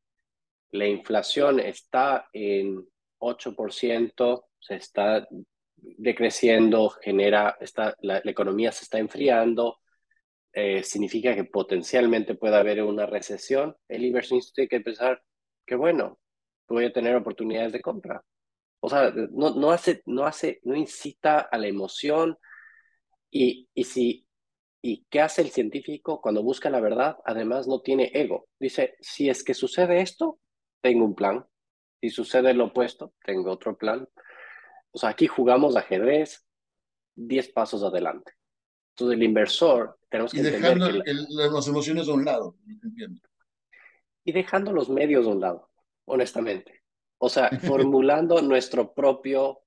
la 0.71 0.87
inflación 0.87 1.59
está 1.59 2.27
en 2.33 2.85
8%, 3.19 4.45
se 4.59 4.75
está 4.75 5.27
decreciendo, 5.75 6.89
genera, 6.89 7.57
está, 7.59 7.95
la, 8.01 8.21
economía 8.25 8.71
se 8.71 8.83
está 8.83 8.99
enfriando, 8.99 9.79
eh, 10.53 10.83
significa 10.83 11.35
que 11.35 11.45
potencialmente 11.45 12.35
puede 12.35 12.57
haber 12.57 12.83
una 12.83 13.05
recesión, 13.05 13.75
el 13.87 14.05
inversionista 14.05 14.53
tiene 14.55 14.69
que 14.69 14.81
pensar 14.81 15.21
que 15.65 15.75
bueno, 15.75 16.19
voy 16.67 16.85
a 16.85 16.93
tener 16.93 17.15
oportunidades 17.15 17.73
de 17.73 17.81
compra. 17.81 18.23
O 18.79 18.89
sea, 18.89 19.11
no, 19.11 19.55
no, 19.55 19.71
hace, 19.71 20.01
no, 20.05 20.25
hace, 20.25 20.59
no 20.63 20.75
incita 20.75 21.39
a 21.39 21.57
la 21.57 21.67
emoción 21.67 22.37
y, 23.31 23.69
y 23.73 23.83
si 23.83 24.27
¿Y 24.81 25.05
qué 25.09 25.19
hace 25.21 25.41
el 25.41 25.49
científico 25.49 26.21
cuando 26.21 26.43
busca 26.43 26.69
la 26.69 26.79
verdad? 26.79 27.17
Además, 27.25 27.67
no 27.67 27.81
tiene 27.81 28.11
ego. 28.13 28.47
Dice, 28.59 28.95
si 29.01 29.29
es 29.29 29.43
que 29.43 29.53
sucede 29.53 30.01
esto, 30.01 30.39
tengo 30.87 31.03
un 31.03 31.15
plan. 31.15 31.45
Si 31.99 32.09
sucede 32.09 32.53
lo 32.53 32.65
opuesto, 32.65 33.13
tengo 33.25 33.51
otro 33.51 33.77
plan. 33.77 34.07
O 34.91 34.97
sea, 34.97 35.09
aquí 35.09 35.27
jugamos 35.27 35.75
ajedrez 35.75 36.47
10 37.15 37.49
pasos 37.49 37.83
adelante. 37.83 38.31
Entonces, 38.91 39.17
el 39.17 39.23
inversor, 39.23 39.99
tenemos 40.09 40.31
que 40.31 40.39
y 40.39 40.43
dejando 40.43 40.89
las 40.89 41.67
emociones 41.67 42.07
a 42.07 42.13
un 42.13 42.23
lado, 42.23 42.55
entiendo. 42.81 43.21
Y 44.23 44.31
dejando 44.31 44.71
los 44.71 44.89
medios 44.89 45.27
a 45.27 45.29
un 45.29 45.41
lado, 45.41 45.69
honestamente. 46.05 46.83
O 47.17 47.27
sea, 47.27 47.49
formulando 47.59 48.41
nuestro 48.41 48.93
propio 48.93 49.59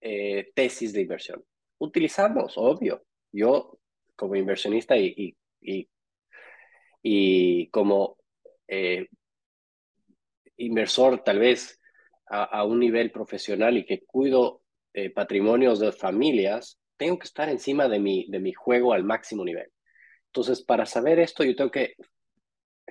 eh, 0.00 0.50
tesis 0.56 0.92
de 0.92 1.02
inversión. 1.02 1.44
utilizamos, 1.78 2.54
obvio. 2.56 3.04
Yo 3.30 3.78
como 4.16 4.34
inversionista 4.34 4.96
y, 4.96 5.36
y, 5.60 5.88
y, 7.02 7.68
como 7.70 8.16
eh, 8.68 9.08
inversor 10.64 11.22
tal 11.24 11.38
vez 11.38 11.80
a, 12.28 12.64
un 12.64 12.78
nivel 12.78 13.10
profesional 13.10 13.76
y 13.76 13.84
que 13.84 14.04
cuido 14.06 14.62
eh, 14.94 15.10
patrimonios 15.10 15.78
de 15.80 15.92
familias, 15.92 16.78
tengo 16.96 17.18
que 17.18 17.26
estar 17.26 17.48
encima 17.50 17.88
de 17.88 17.98
mi, 17.98 18.26
de 18.30 18.40
mi 18.40 18.52
juego 18.54 18.94
al 18.94 19.04
máximo 19.04 19.44
nivel. 19.44 19.70
Entonces, 20.26 20.62
para 20.62 20.86
saber 20.86 21.18
esto, 21.18 21.44
yo 21.44 21.54
tengo 21.54 21.70
que 21.70 21.94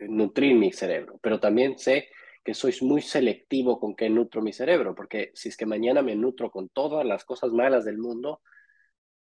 nutrir 0.07 0.55
mi 0.55 0.71
cerebro, 0.71 1.19
pero 1.23 1.39
también 1.39 1.77
sé 1.77 2.09
que 2.43 2.53
soy 2.53 2.75
muy 2.81 3.01
selectivo 3.01 3.79
con 3.79 3.95
qué 3.95 4.09
nutro 4.09 4.41
mi 4.41 4.53
cerebro, 4.53 4.93
porque 4.93 5.31
si 5.33 5.49
es 5.49 5.57
que 5.57 5.65
mañana 5.65 6.01
me 6.01 6.15
nutro 6.15 6.51
con 6.51 6.69
todas 6.69 7.05
las 7.05 7.25
cosas 7.25 7.51
malas 7.51 7.85
del 7.85 7.97
mundo, 7.97 8.41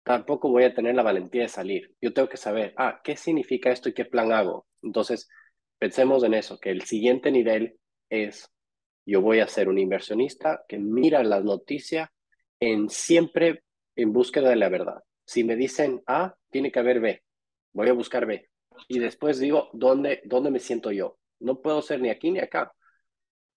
tampoco 0.02 0.50
voy 0.50 0.64
a 0.64 0.74
tener 0.74 0.94
la 0.94 1.02
valentía 1.02 1.42
de 1.42 1.48
salir. 1.48 1.94
Yo 2.00 2.12
tengo 2.12 2.28
que 2.28 2.36
saber, 2.36 2.74
ah, 2.76 3.00
¿qué 3.04 3.16
significa 3.16 3.70
esto 3.70 3.88
y 3.88 3.94
qué 3.94 4.04
plan 4.04 4.32
hago? 4.32 4.66
Entonces, 4.82 5.28
pensemos 5.78 6.24
en 6.24 6.34
eso, 6.34 6.58
que 6.58 6.70
el 6.70 6.82
siguiente 6.82 7.30
nivel 7.30 7.78
es, 8.12 8.50
yo 9.06 9.22
voy 9.22 9.40
a 9.40 9.48
ser 9.48 9.68
un 9.68 9.78
inversionista 9.78 10.64
que 10.68 10.78
mira 10.78 11.24
las 11.24 11.42
noticias 11.42 12.10
en 12.60 12.90
siempre 12.90 13.64
en 13.96 14.12
búsqueda 14.12 14.50
de 14.50 14.56
la 14.56 14.68
verdad. 14.68 15.02
Si 15.24 15.44
me 15.44 15.56
dicen 15.56 16.02
A, 16.06 16.36
tiene 16.50 16.70
que 16.70 16.78
haber 16.78 17.00
B. 17.00 17.22
Voy 17.72 17.88
a 17.88 17.94
buscar 17.94 18.26
B. 18.26 18.48
Y 18.88 18.98
después 18.98 19.38
digo, 19.38 19.70
¿dónde, 19.72 20.20
dónde 20.24 20.50
me 20.50 20.60
siento 20.60 20.92
yo? 20.92 21.18
No 21.40 21.60
puedo 21.60 21.80
ser 21.82 22.00
ni 22.00 22.10
aquí 22.10 22.30
ni 22.30 22.38
acá. 22.38 22.72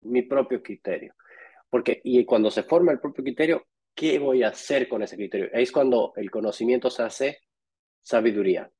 Mi 0.02 0.22
propio 0.22 0.64
criterio. 0.64 1.14
Porque, 1.70 2.00
y 2.04 2.24
cuando 2.26 2.50
se 2.50 2.64
forma 2.64 2.92
el 2.92 3.00
propio 3.00 3.24
criterio, 3.24 3.68
¿qué 3.94 4.20
voy 4.20 4.44
a 4.44 4.50
hacer 4.50 4.88
con 4.88 5.04
ese 5.04 5.18
criterio? 5.18 5.50
Es 5.52 5.72
cuando 5.72 6.14
el 6.16 6.32
conocimiento 6.32 6.90
se 6.90 7.04
hace 7.04 7.40
sabiduría. 8.02 8.72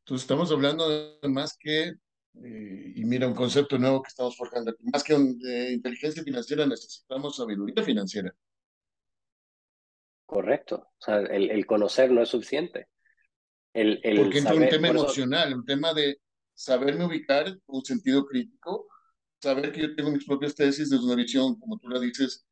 Entonces 0.00 0.24
estamos 0.24 0.52
hablando 0.52 0.88
de 0.88 1.28
más 1.28 1.56
que, 1.58 1.94
eh, 2.42 2.92
y 2.96 3.04
mira 3.04 3.26
un 3.26 3.34
concepto 3.34 3.78
nuevo 3.78 4.02
que 4.02 4.08
estamos 4.08 4.36
forjando, 4.36 4.74
más 4.92 5.04
que 5.04 5.14
de 5.14 5.72
inteligencia 5.72 6.22
financiera 6.22 6.66
necesitamos 6.66 7.36
sabiduría 7.36 7.82
financiera. 7.82 8.34
Correcto. 10.26 10.88
O 10.98 11.04
sea, 11.04 11.18
el, 11.18 11.66
conocer 11.66 12.10
no 12.10 12.22
es 12.22 12.28
suficiente. 12.28 12.88
El, 13.72 14.00
el 14.02 14.16
Porque 14.16 14.38
entra 14.38 14.54
un 14.54 14.68
tema 14.68 14.88
emocional, 14.88 15.54
un 15.54 15.64
tema 15.64 15.92
de 15.92 16.18
saberme 16.54 17.04
ubicar, 17.04 17.56
un 17.66 17.84
sentido 17.84 18.24
crítico, 18.24 18.88
saber 19.40 19.72
que 19.72 19.82
yo 19.82 19.94
tengo 19.94 20.10
mis 20.10 20.24
propias 20.24 20.54
tesis 20.54 20.90
desde 20.90 21.04
una 21.04 21.14
visión, 21.14 21.58
como 21.58 21.78
tú 21.78 21.88
la 21.88 22.00
dices, 22.00 22.46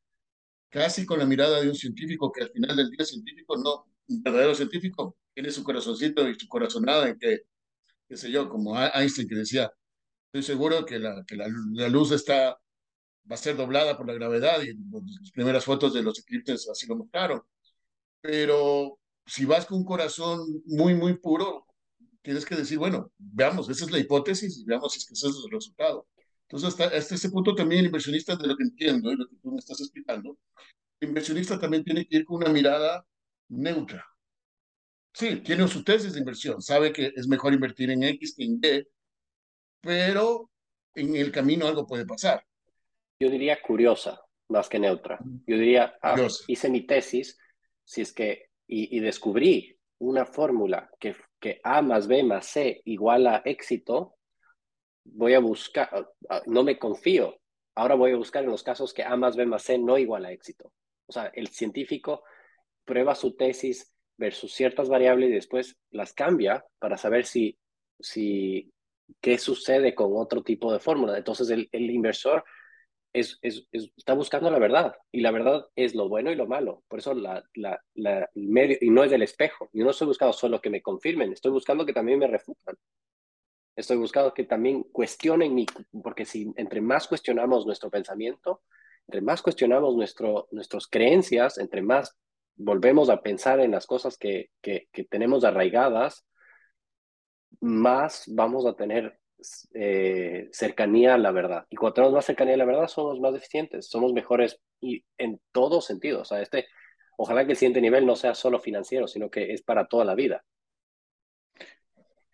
casi 0.69 1.05
con 1.05 1.19
la 1.19 1.25
mirada 1.25 1.61
de 1.61 1.69
un 1.69 1.75
científico, 1.75 2.31
que 2.31 2.43
al 2.43 2.51
final 2.51 2.75
del 2.75 2.89
día 2.91 3.05
científico 3.05 3.57
no, 3.57 3.85
un 4.07 4.23
verdadero 4.23 4.53
científico, 4.53 5.17
tiene 5.33 5.49
su 5.51 5.63
corazoncito 5.63 6.27
y 6.29 6.35
su 6.35 6.47
corazonada 6.47 7.09
en 7.09 7.17
que, 7.17 7.41
qué 8.13 8.17
sé 8.17 8.31
yo, 8.31 8.47
como 8.47 8.79
Einstein 8.79 9.27
que 9.27 9.35
decía, 9.35 9.71
estoy 10.27 10.43
seguro 10.43 10.85
que 10.85 10.99
la, 10.99 11.23
que 11.25 11.35
la, 11.35 11.47
luz 11.89 12.11
está, 12.11 12.59
va 13.29 13.35
a 13.35 13.37
ser 13.37 13.57
doblada 13.57 13.97
por 13.97 14.05
la 14.07 14.13
gravedad 14.13 14.61
y 14.61 14.67
las 14.67 15.31
primeras 15.31 15.65
fotos 15.65 15.95
de 15.95 16.03
los 16.03 16.19
eclipses 16.19 16.69
así 16.69 16.85
lo 16.85 16.97
mostraron. 16.97 17.41
Pero 18.21 18.99
si 19.25 19.45
vas 19.45 19.65
con 19.65 19.79
un 19.79 19.85
corazón 19.85 20.45
muy, 20.65 20.93
muy 20.93 21.17
puro, 21.17 21.65
tienes 22.21 22.45
que 22.45 22.55
decir, 22.55 22.77
bueno, 22.77 23.11
veamos, 23.17 23.67
esa 23.69 23.85
es 23.85 23.91
la 23.91 23.97
hipótesis 23.97 24.59
y 24.59 24.65
veamos 24.65 24.93
si 24.93 24.99
es 24.99 25.05
que 25.07 25.13
ese 25.13 25.29
es 25.29 25.35
el 25.45 25.51
resultado. 25.51 26.07
Entonces, 26.43 26.69
hasta, 26.69 26.95
hasta 26.95 27.15
ese 27.15 27.31
punto 27.31 27.55
también 27.55 27.79
el 27.79 27.87
inversionista, 27.87 28.35
de 28.35 28.45
lo 28.47 28.55
que 28.55 28.63
entiendo 28.63 29.11
y 29.11 29.15
lo 29.15 29.27
que 29.27 29.37
tú 29.37 29.51
me 29.51 29.57
estás 29.57 29.81
explicando, 29.81 30.37
el 30.99 31.09
inversionista 31.09 31.59
también 31.59 31.83
tiene 31.83 32.05
que 32.05 32.17
ir 32.17 32.25
con 32.25 32.37
una 32.37 32.49
mirada 32.49 33.03
neutra. 33.49 34.05
Sí, 35.13 35.41
tiene 35.41 35.67
su 35.67 35.83
tesis 35.83 36.13
de 36.13 36.19
inversión, 36.19 36.61
sabe 36.61 36.91
que 36.91 37.13
es 37.15 37.27
mejor 37.27 37.53
invertir 37.53 37.91
en 37.91 38.03
X 38.03 38.35
que 38.35 38.43
en 38.45 38.59
Y, 38.63 38.87
pero 39.79 40.49
en 40.95 41.15
el 41.15 41.31
camino 41.31 41.67
algo 41.67 41.85
puede 41.85 42.05
pasar. 42.05 42.43
Yo 43.19 43.29
diría 43.29 43.61
curiosa, 43.61 44.19
más 44.49 44.67
que 44.69 44.79
neutra. 44.79 45.19
Yo 45.45 45.57
diría, 45.57 45.95
ah, 46.01 46.15
hice 46.47 46.69
mi 46.69 46.81
tesis, 46.81 47.37
si 47.83 48.01
es 48.01 48.11
que, 48.11 48.49
y, 48.67 48.97
y 48.97 48.99
descubrí 49.01 49.79
una 49.99 50.25
fórmula 50.25 50.89
que, 50.99 51.15
que 51.39 51.61
A 51.63 51.81
más 51.81 52.07
B 52.07 52.23
más 52.23 52.47
C 52.47 52.81
igual 52.85 53.27
a 53.27 53.41
éxito, 53.45 54.15
voy 55.03 55.35
a 55.35 55.39
buscar, 55.39 55.89
ah, 55.91 56.09
ah, 56.29 56.41
no 56.47 56.63
me 56.63 56.79
confío, 56.79 57.39
ahora 57.75 57.95
voy 57.95 58.11
a 58.11 58.17
buscar 58.17 58.43
en 58.43 58.49
los 58.49 58.63
casos 58.63 58.93
que 58.93 59.03
A 59.03 59.15
más 59.15 59.35
B 59.35 59.45
más 59.45 59.63
C 59.63 59.77
no 59.77 59.97
igual 59.97 60.25
a 60.25 60.31
éxito. 60.31 60.73
O 61.05 61.11
sea, 61.11 61.27
el 61.35 61.49
científico 61.49 62.23
prueba 62.83 63.13
su 63.13 63.35
tesis 63.35 63.92
versus 64.17 64.53
ciertas 64.53 64.89
variables 64.89 65.29
y 65.29 65.33
después 65.33 65.77
las 65.91 66.13
cambia 66.13 66.65
para 66.79 66.97
saber 66.97 67.25
si, 67.25 67.57
si 67.99 68.71
qué 69.21 69.37
sucede 69.37 69.95
con 69.95 70.11
otro 70.15 70.43
tipo 70.43 70.71
de 70.71 70.79
fórmula. 70.79 71.17
Entonces 71.17 71.49
el, 71.49 71.69
el 71.71 71.89
inversor 71.89 72.43
es, 73.13 73.37
es, 73.41 73.67
está 73.71 74.13
buscando 74.13 74.49
la 74.49 74.59
verdad 74.59 74.95
y 75.11 75.21
la 75.21 75.31
verdad 75.31 75.65
es 75.75 75.93
lo 75.93 76.09
bueno 76.09 76.31
y 76.31 76.35
lo 76.35 76.47
malo. 76.47 76.83
Por 76.87 76.99
eso 76.99 77.13
la, 77.13 77.43
la, 77.53 77.79
la 77.93 78.29
medio, 78.33 78.77
y 78.81 78.89
no 78.89 79.03
es 79.03 79.11
del 79.11 79.21
espejo. 79.21 79.69
Yo 79.71 79.83
no 79.83 79.91
estoy 79.91 80.07
buscando 80.07 80.33
solo 80.33 80.59
que 80.59 80.69
me 80.69 80.81
confirmen, 80.81 81.31
estoy 81.31 81.51
buscando 81.51 81.85
que 81.85 81.93
también 81.93 82.19
me 82.19 82.27
refutan. 82.27 82.75
Estoy 83.75 83.97
buscando 83.97 84.33
que 84.33 84.43
también 84.43 84.83
cuestionen 84.83 85.55
mi, 85.55 85.65
porque 86.03 86.25
si 86.25 86.51
entre 86.57 86.81
más 86.81 87.07
cuestionamos 87.07 87.65
nuestro 87.65 87.89
pensamiento, 87.89 88.61
entre 89.07 89.21
más 89.21 89.41
cuestionamos 89.41 89.95
nuestro, 89.95 90.47
nuestras 90.51 90.87
creencias, 90.87 91.57
entre 91.57 91.81
más 91.81 92.15
volvemos 92.55 93.09
a 93.09 93.21
pensar 93.21 93.59
en 93.59 93.71
las 93.71 93.85
cosas 93.85 94.17
que, 94.17 94.49
que, 94.61 94.87
tenemos 95.09 95.43
arraigadas, 95.43 96.25
más 97.61 98.23
vamos 98.27 98.65
a 98.65 98.75
tener 98.75 99.19
eh, 99.73 100.49
cercanía 100.51 101.15
a 101.15 101.17
la 101.17 101.31
verdad. 101.31 101.65
Y 101.69 101.75
cuando 101.75 101.95
tenemos 101.95 102.13
más 102.13 102.25
cercanía 102.25 102.55
a 102.55 102.57
la 102.57 102.65
verdad, 102.65 102.87
somos 102.87 103.19
más 103.19 103.35
eficientes, 103.35 103.89
somos 103.89 104.13
mejores 104.13 104.59
y 104.79 105.03
en 105.17 105.39
todos 105.51 105.85
sentidos. 105.85 106.21
O 106.21 106.25
sea, 106.25 106.41
este, 106.41 106.67
ojalá 107.17 107.45
que 107.45 107.51
el 107.51 107.57
siguiente 107.57 107.81
nivel 107.81 108.05
no 108.05 108.15
sea 108.15 108.35
solo 108.35 108.59
financiero, 108.59 109.07
sino 109.07 109.29
que 109.29 109.53
es 109.53 109.61
para 109.61 109.87
toda 109.87 110.05
la 110.05 110.15
vida 110.15 110.43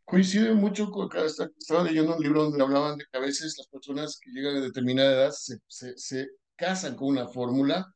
coincide 0.09 0.53
mucho 0.53 0.89
con 0.89 1.07
que 1.07 1.23
estaba 1.23 1.83
leyendo 1.83 2.15
un 2.15 2.23
libro 2.23 2.43
donde 2.45 2.63
hablaban 2.63 2.97
de 2.97 3.05
que 3.05 3.17
a 3.17 3.21
veces 3.21 3.55
las 3.57 3.67
personas 3.67 4.19
que 4.19 4.31
llegan 4.31 4.57
a 4.57 4.61
determinada 4.61 5.13
edad 5.13 5.31
se, 5.31 5.59
se, 5.67 5.95
se 5.97 6.29
casan 6.55 6.95
con 6.95 7.09
una 7.09 7.27
fórmula 7.27 7.93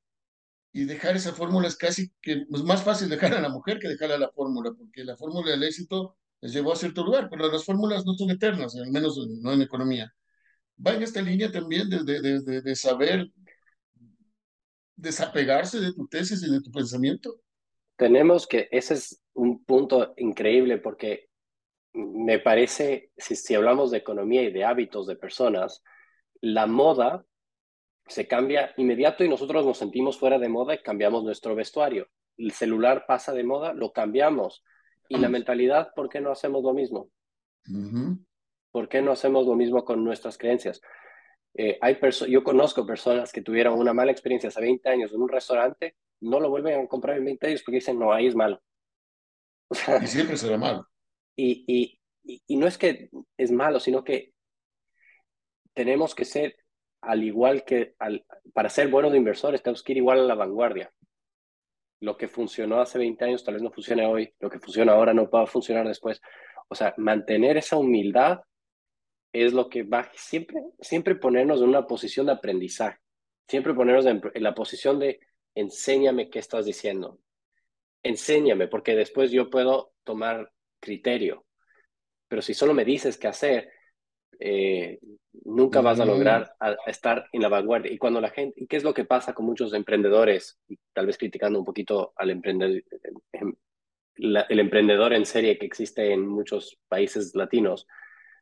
y 0.73 0.85
dejar 0.85 1.15
esa 1.15 1.33
fórmula 1.33 1.67
es 1.67 1.77
casi 1.77 2.11
que 2.19 2.33
es 2.33 2.47
pues, 2.49 2.63
más 2.63 2.83
fácil 2.83 3.07
dejar 3.07 3.35
a 3.35 3.41
la 3.41 3.49
mujer 3.49 3.79
que 3.79 3.87
dejar 3.87 4.11
a 4.11 4.17
la 4.17 4.31
fórmula, 4.31 4.73
porque 4.75 5.03
la 5.03 5.15
fórmula 5.15 5.51
del 5.51 5.63
éxito 5.63 6.17
les 6.41 6.51
llevó 6.51 6.73
a 6.73 6.75
cierto 6.75 7.05
lugar, 7.05 7.29
pero 7.29 7.49
las 7.49 7.63
fórmulas 7.63 8.05
no 8.05 8.15
son 8.15 8.31
eternas, 8.31 8.75
al 8.75 8.91
menos 8.91 9.17
no 9.41 9.53
en 9.53 9.61
economía. 9.61 10.11
Va 10.85 10.95
en 10.95 11.03
esta 11.03 11.21
línea 11.21 11.51
también 11.51 11.89
de, 11.89 12.03
de, 12.03 12.75
saber 12.75 13.27
desapegarse 14.95 15.79
de 15.79 15.93
tu 15.93 16.07
tesis 16.07 16.43
y 16.43 16.51
de 16.51 16.61
tu 16.61 16.71
pensamiento. 16.71 17.39
Tenemos 17.95 18.47
que, 18.47 18.67
ese 18.71 18.95
es 18.95 19.21
un 19.33 19.63
punto 19.63 20.13
increíble 20.17 20.79
porque 20.79 21.29
me 21.93 22.39
parece, 22.39 23.11
si, 23.15 23.35
si 23.35 23.53
hablamos 23.53 23.91
de 23.91 23.99
economía 23.99 24.41
y 24.41 24.51
de 24.51 24.65
hábitos 24.65 25.05
de 25.05 25.15
personas, 25.15 25.83
la 26.41 26.65
moda 26.65 27.25
se 28.07 28.27
cambia 28.27 28.73
inmediato 28.77 29.23
y 29.23 29.29
nosotros 29.29 29.65
nos 29.65 29.77
sentimos 29.77 30.17
fuera 30.17 30.37
de 30.39 30.49
moda 30.49 30.75
y 30.75 30.79
cambiamos 30.79 31.23
nuestro 31.23 31.55
vestuario. 31.55 32.07
El 32.37 32.51
celular 32.51 33.05
pasa 33.07 33.33
de 33.33 33.43
moda, 33.43 33.73
lo 33.73 33.91
cambiamos. 33.91 34.63
Y 35.09 35.17
la 35.17 35.29
mentalidad, 35.29 35.93
¿por 35.95 36.09
qué 36.09 36.21
no 36.21 36.31
hacemos 36.31 36.63
lo 36.63 36.73
mismo? 36.73 37.09
¿Por 38.71 38.89
qué 38.89 39.01
no 39.01 39.11
hacemos 39.11 39.45
lo 39.45 39.55
mismo 39.55 39.85
con 39.85 40.03
nuestras 40.03 40.37
creencias? 40.37 40.81
Eh, 41.55 41.77
hay 41.81 41.97
yo 42.29 42.43
conozco 42.43 42.85
personas 42.85 43.31
que 43.31 43.41
tuvieron 43.41 43.77
una 43.77 43.93
mala 43.93 44.11
experiencia 44.11 44.49
hace 44.49 44.61
20 44.61 44.89
años 44.89 45.13
en 45.13 45.21
un 45.21 45.29
restaurante, 45.29 45.95
no 46.21 46.39
lo 46.39 46.49
vuelven 46.49 46.79
a 46.79 46.87
comprar 46.87 47.17
en 47.17 47.25
20 47.25 47.47
años 47.47 47.63
porque 47.63 47.75
dicen, 47.75 47.99
no, 47.99 48.11
ahí 48.11 48.27
es 48.27 48.35
malo. 48.35 48.61
y 50.01 50.07
siempre 50.07 50.37
será 50.37 50.57
malo. 50.57 50.87
Y, 51.35 51.99
y, 52.47 52.57
no 52.57 52.67
es 52.67 52.77
que 52.77 53.09
es 53.37 53.51
malo, 53.51 53.79
sino 53.79 54.03
que 54.03 54.33
tenemos 55.73 56.15
que 56.15 56.25
ser 56.25 56.55
al 57.03 57.23
igual 57.23 57.63
que 57.63 57.95
al, 57.99 58.25
para 58.53 58.69
ser 58.69 58.87
buenos 58.87 59.13
inversores 59.15 59.61
tenemos 59.61 59.83
que 59.83 59.93
ir 59.93 59.97
igual 59.97 60.19
a 60.19 60.23
la 60.23 60.35
vanguardia. 60.35 60.91
Lo 61.99 62.17
que 62.17 62.27
funcionó 62.27 62.81
hace 62.81 62.97
20 62.97 63.25
años 63.25 63.43
tal 63.43 63.55
vez 63.55 63.63
no 63.63 63.71
funcione 63.71 64.05
hoy, 64.05 64.33
lo 64.39 64.49
que 64.49 64.59
funciona 64.59 64.93
ahora 64.93 65.13
no 65.13 65.29
va 65.29 65.43
a 65.43 65.47
funcionar 65.47 65.87
después. 65.87 66.21
O 66.67 66.75
sea, 66.75 66.93
mantener 66.97 67.57
esa 67.57 67.77
humildad 67.77 68.41
es 69.31 69.53
lo 69.53 69.69
que 69.69 69.83
va 69.83 70.09
siempre, 70.15 70.61
siempre 70.79 71.15
ponernos 71.15 71.61
en 71.61 71.69
una 71.69 71.87
posición 71.87 72.25
de 72.25 72.33
aprendizaje, 72.33 72.99
siempre 73.47 73.73
ponernos 73.73 74.05
en 74.05 74.43
la 74.43 74.53
posición 74.53 74.99
de 74.99 75.19
enséñame 75.55 76.29
qué 76.29 76.39
estás 76.39 76.65
diciendo, 76.65 77.19
enséñame, 78.03 78.67
porque 78.67 78.95
después 78.95 79.31
yo 79.31 79.49
puedo 79.49 79.93
tomar 80.03 80.51
criterio. 80.79 81.45
Pero 82.27 82.41
si 82.41 82.53
solo 82.53 82.73
me 82.73 82.85
dices 82.85 83.17
qué 83.17 83.27
hacer, 83.27 83.71
eh, 84.39 84.99
nunca 85.45 85.81
vas 85.81 85.99
a 85.99 86.05
lograr 86.05 86.55
estar 86.87 87.27
en 87.31 87.41
la 87.41 87.49
vanguardia. 87.49 87.91
Y 87.91 87.97
cuando 87.97 88.21
la 88.21 88.29
gente, 88.29 88.61
¿y 88.61 88.67
qué 88.67 88.77
es 88.77 88.83
lo 88.83 88.93
que 88.93 89.05
pasa 89.05 89.33
con 89.33 89.45
muchos 89.45 89.73
emprendedores? 89.73 90.59
Y 90.67 90.77
tal 90.93 91.07
vez 91.07 91.17
criticando 91.17 91.59
un 91.59 91.65
poquito 91.65 92.13
al 92.15 92.29
emprendedor, 92.29 92.83
em, 93.31 93.55
el 94.15 94.59
emprendedor 94.59 95.13
en 95.13 95.25
serie 95.25 95.57
que 95.57 95.65
existe 95.65 96.11
en 96.13 96.27
muchos 96.27 96.77
países 96.87 97.33
latinos. 97.35 97.87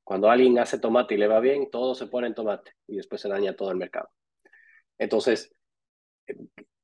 Cuando 0.04 0.30
alguien 0.30 0.60
hace 0.60 0.80
tomate 0.80 1.16
y 1.16 1.18
le 1.18 1.28
va 1.28 1.40
bien, 1.40 1.70
todo 1.72 1.96
se 1.96 2.08
pone 2.08 2.28
en 2.28 2.36
tomate 2.36 2.74
y 2.88 2.98
después 2.98 3.22
se 3.22 3.30
daña 3.30 3.56
todo 3.56 3.72
el 3.72 3.78
mercado. 3.78 4.10
Entonces, 4.98 5.54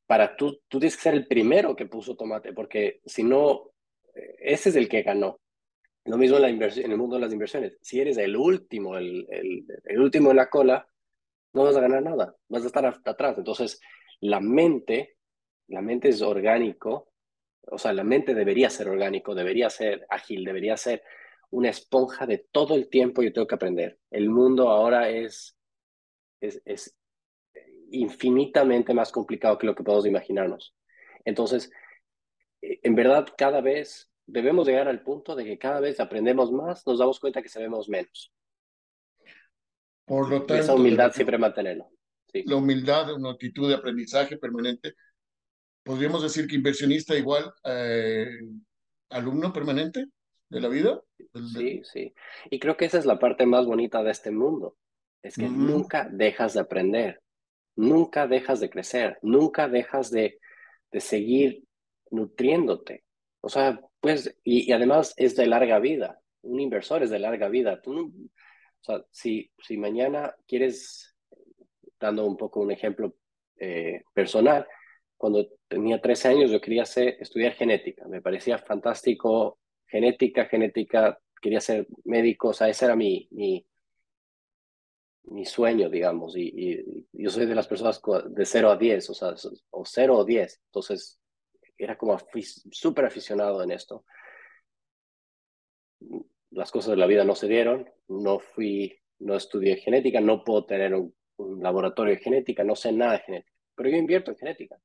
para 0.05 0.35
tú, 0.37 0.61
tú 0.67 0.79
tienes 0.79 0.95
que 0.95 1.03
ser 1.03 1.13
el 1.15 1.27
primero 1.27 1.75
que 1.75 1.85
puso 1.85 2.15
tomate, 2.15 2.53
porque 2.53 3.01
si 3.05 3.23
no, 3.23 3.71
ese 4.39 4.69
es 4.69 4.75
el 4.75 4.87
que 4.87 5.03
ganó. 5.03 5.39
Lo 6.07 6.17
mismo 6.17 6.37
en, 6.37 6.59
la 6.59 6.67
en 6.67 6.91
el 6.91 6.97
mundo 6.97 7.17
de 7.17 7.21
las 7.21 7.33
inversiones. 7.33 7.77
Si 7.81 7.99
eres 7.99 8.17
el 8.17 8.35
último, 8.35 8.97
el, 8.97 9.27
el, 9.29 9.99
último 9.99 10.31
en 10.31 10.37
la 10.37 10.49
cola, 10.49 10.87
no 11.53 11.63
vas 11.63 11.75
a 11.75 11.81
ganar 11.81 12.01
nada, 12.01 12.33
vas 12.47 12.63
a 12.63 12.67
estar 12.67 12.85
atrás. 12.85 13.37
Entonces, 13.37 13.81
la 14.21 14.39
mente, 14.39 15.17
la 15.67 15.81
mente 15.81 16.09
es 16.09 16.21
orgánico, 16.21 17.11
o 17.69 17.77
sea, 17.77 17.91
la 17.91 18.05
mente 18.05 18.33
debería 18.33 18.69
ser 18.69 18.87
orgánico, 18.87 19.35
debería 19.35 19.69
ser 19.69 20.05
ágil, 20.09 20.45
debería 20.45 20.77
ser 20.77 21.03
una 21.49 21.69
esponja 21.69 22.25
de 22.25 22.45
todo 22.51 22.75
el 22.75 22.89
tiempo 22.89 23.21
yo 23.21 23.33
tengo 23.33 23.47
que 23.47 23.55
aprender. 23.55 23.99
El 24.09 24.29
mundo 24.29 24.69
ahora 24.69 25.09
es, 25.09 25.57
es, 26.39 26.61
es 26.63 26.95
infinitamente 27.91 28.93
más 28.93 29.11
complicado 29.11 29.57
que 29.57 29.67
lo 29.67 29.75
que 29.75 29.83
podemos 29.83 30.05
imaginarnos. 30.05 30.73
Entonces, 31.25 31.69
eh, 32.61 32.79
en 32.83 32.95
verdad, 32.95 33.27
cada 33.37 33.59
vez 33.59 34.09
debemos 34.27 34.67
llegar 34.67 34.87
al 34.87 35.01
punto 35.01 35.35
de 35.35 35.45
que 35.45 35.57
cada 35.57 35.79
vez 35.79 35.99
aprendemos 35.99 36.51
más, 36.51 36.85
nos 36.85 36.99
damos 36.99 37.19
cuenta 37.19 37.41
que 37.41 37.49
sabemos 37.49 37.89
menos. 37.89 38.31
Por 40.05 40.29
lo 40.29 40.37
tanto, 40.39 40.55
esa 40.55 40.75
humildad 40.75 41.11
siempre 41.13 41.37
mantenerlo. 41.37 41.89
La 42.33 42.57
humildad, 42.57 43.13
una 43.13 43.31
actitud 43.31 43.67
de 43.67 43.75
aprendizaje 43.75 44.37
permanente. 44.37 44.93
Podríamos 45.83 46.21
decir 46.21 46.47
que 46.47 46.55
inversionista 46.55 47.15
igual 47.15 47.51
eh, 47.63 48.27
alumno 49.09 49.51
permanente 49.51 50.05
de 50.49 50.61
la 50.61 50.67
vida. 50.67 51.01
Sí, 51.55 51.81
sí. 51.83 52.13
Y 52.49 52.59
creo 52.59 52.77
que 52.77 52.85
esa 52.85 52.99
es 52.99 53.05
la 53.05 53.17
parte 53.17 53.45
más 53.45 53.65
bonita 53.65 54.03
de 54.03 54.11
este 54.11 54.31
mundo. 54.31 54.77
Es 55.21 55.35
que 55.35 55.49
nunca 55.49 56.07
dejas 56.11 56.53
de 56.53 56.59
aprender, 56.61 57.21
nunca 57.75 58.27
dejas 58.27 58.59
de 58.59 58.69
crecer, 58.69 59.17
nunca 59.21 59.67
dejas 59.67 60.11
de, 60.11 60.39
de 60.91 60.99
seguir 61.01 61.63
nutriéndote. 62.11 63.03
O 63.47 63.49
sea, 63.49 63.79
pues, 64.01 64.37
y, 64.43 64.73
además 64.73 65.13
es 65.15 65.37
de 65.37 65.47
larga 65.47 65.79
vida. 65.79 66.19
Un 66.41 66.59
inversor 66.59 67.01
es 67.01 67.09
de 67.09 67.19
larga 67.19 67.47
vida. 67.47 67.81
Tú 67.81 68.13
o 68.81 68.83
sea, 68.83 69.05
si, 69.09 69.49
si 69.65 69.77
mañana 69.77 70.35
quieres, 70.45 71.15
dando 71.97 72.25
un 72.25 72.35
poco 72.35 72.59
un 72.59 72.71
ejemplo 72.71 73.15
eh, 73.57 74.03
personal, 74.13 74.67
cuando 75.15 75.47
tenía 75.69 76.01
13 76.01 76.27
años 76.27 76.51
yo 76.51 76.59
quería 76.59 76.81
hacer, 76.81 77.15
estudiar 77.21 77.53
genética. 77.53 78.05
Me 78.09 78.21
parecía 78.21 78.57
fantástico 78.57 79.59
genética, 79.85 80.43
genética, 80.47 81.17
quería 81.41 81.61
ser 81.61 81.87
médico, 82.03 82.49
o 82.49 82.53
sea, 82.53 82.67
ese 82.67 82.83
era 82.83 82.97
mi, 82.97 83.29
mi, 83.31 83.65
mi 85.23 85.45
sueño, 85.45 85.89
digamos, 85.89 86.35
y, 86.35 86.51
y, 86.53 87.07
yo 87.13 87.29
soy 87.29 87.45
de 87.45 87.55
las 87.55 87.67
personas 87.69 88.01
de 88.27 88.45
0 88.45 88.71
a 88.71 88.75
10, 88.75 89.09
o 89.09 89.13
sea, 89.13 89.35
o 89.69 89.85
0 89.85 90.17
o 90.17 90.25
10, 90.25 90.61
entonces 90.65 91.21
era 91.77 91.97
como 91.97 92.17
súper 92.71 93.05
aficionado 93.05 93.63
en 93.63 93.71
esto. 93.71 94.05
Las 96.51 96.71
cosas 96.71 96.91
de 96.91 96.97
la 96.97 97.07
vida 97.07 97.23
no 97.23 97.35
se 97.35 97.47
dieron, 97.47 97.89
no 98.07 98.39
fui, 98.39 98.99
no 99.19 99.35
estudié 99.35 99.77
genética, 99.77 100.21
no 100.21 100.43
puedo 100.43 100.65
tener 100.65 100.93
un, 100.93 101.13
laboratorio 101.61 102.15
de 102.15 102.19
genética, 102.19 102.63
no 102.63 102.75
sé 102.75 102.91
nada 102.91 103.13
de 103.13 103.19
genética, 103.19 103.53
pero 103.75 103.89
yo 103.89 103.97
invierto 103.97 104.31
en 104.31 104.37
genética. 104.37 104.77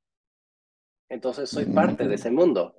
Entonces 1.09 1.49
soy 1.49 1.65
parte 1.67 2.07
de 2.07 2.15
ese 2.15 2.31
mundo 2.31 2.77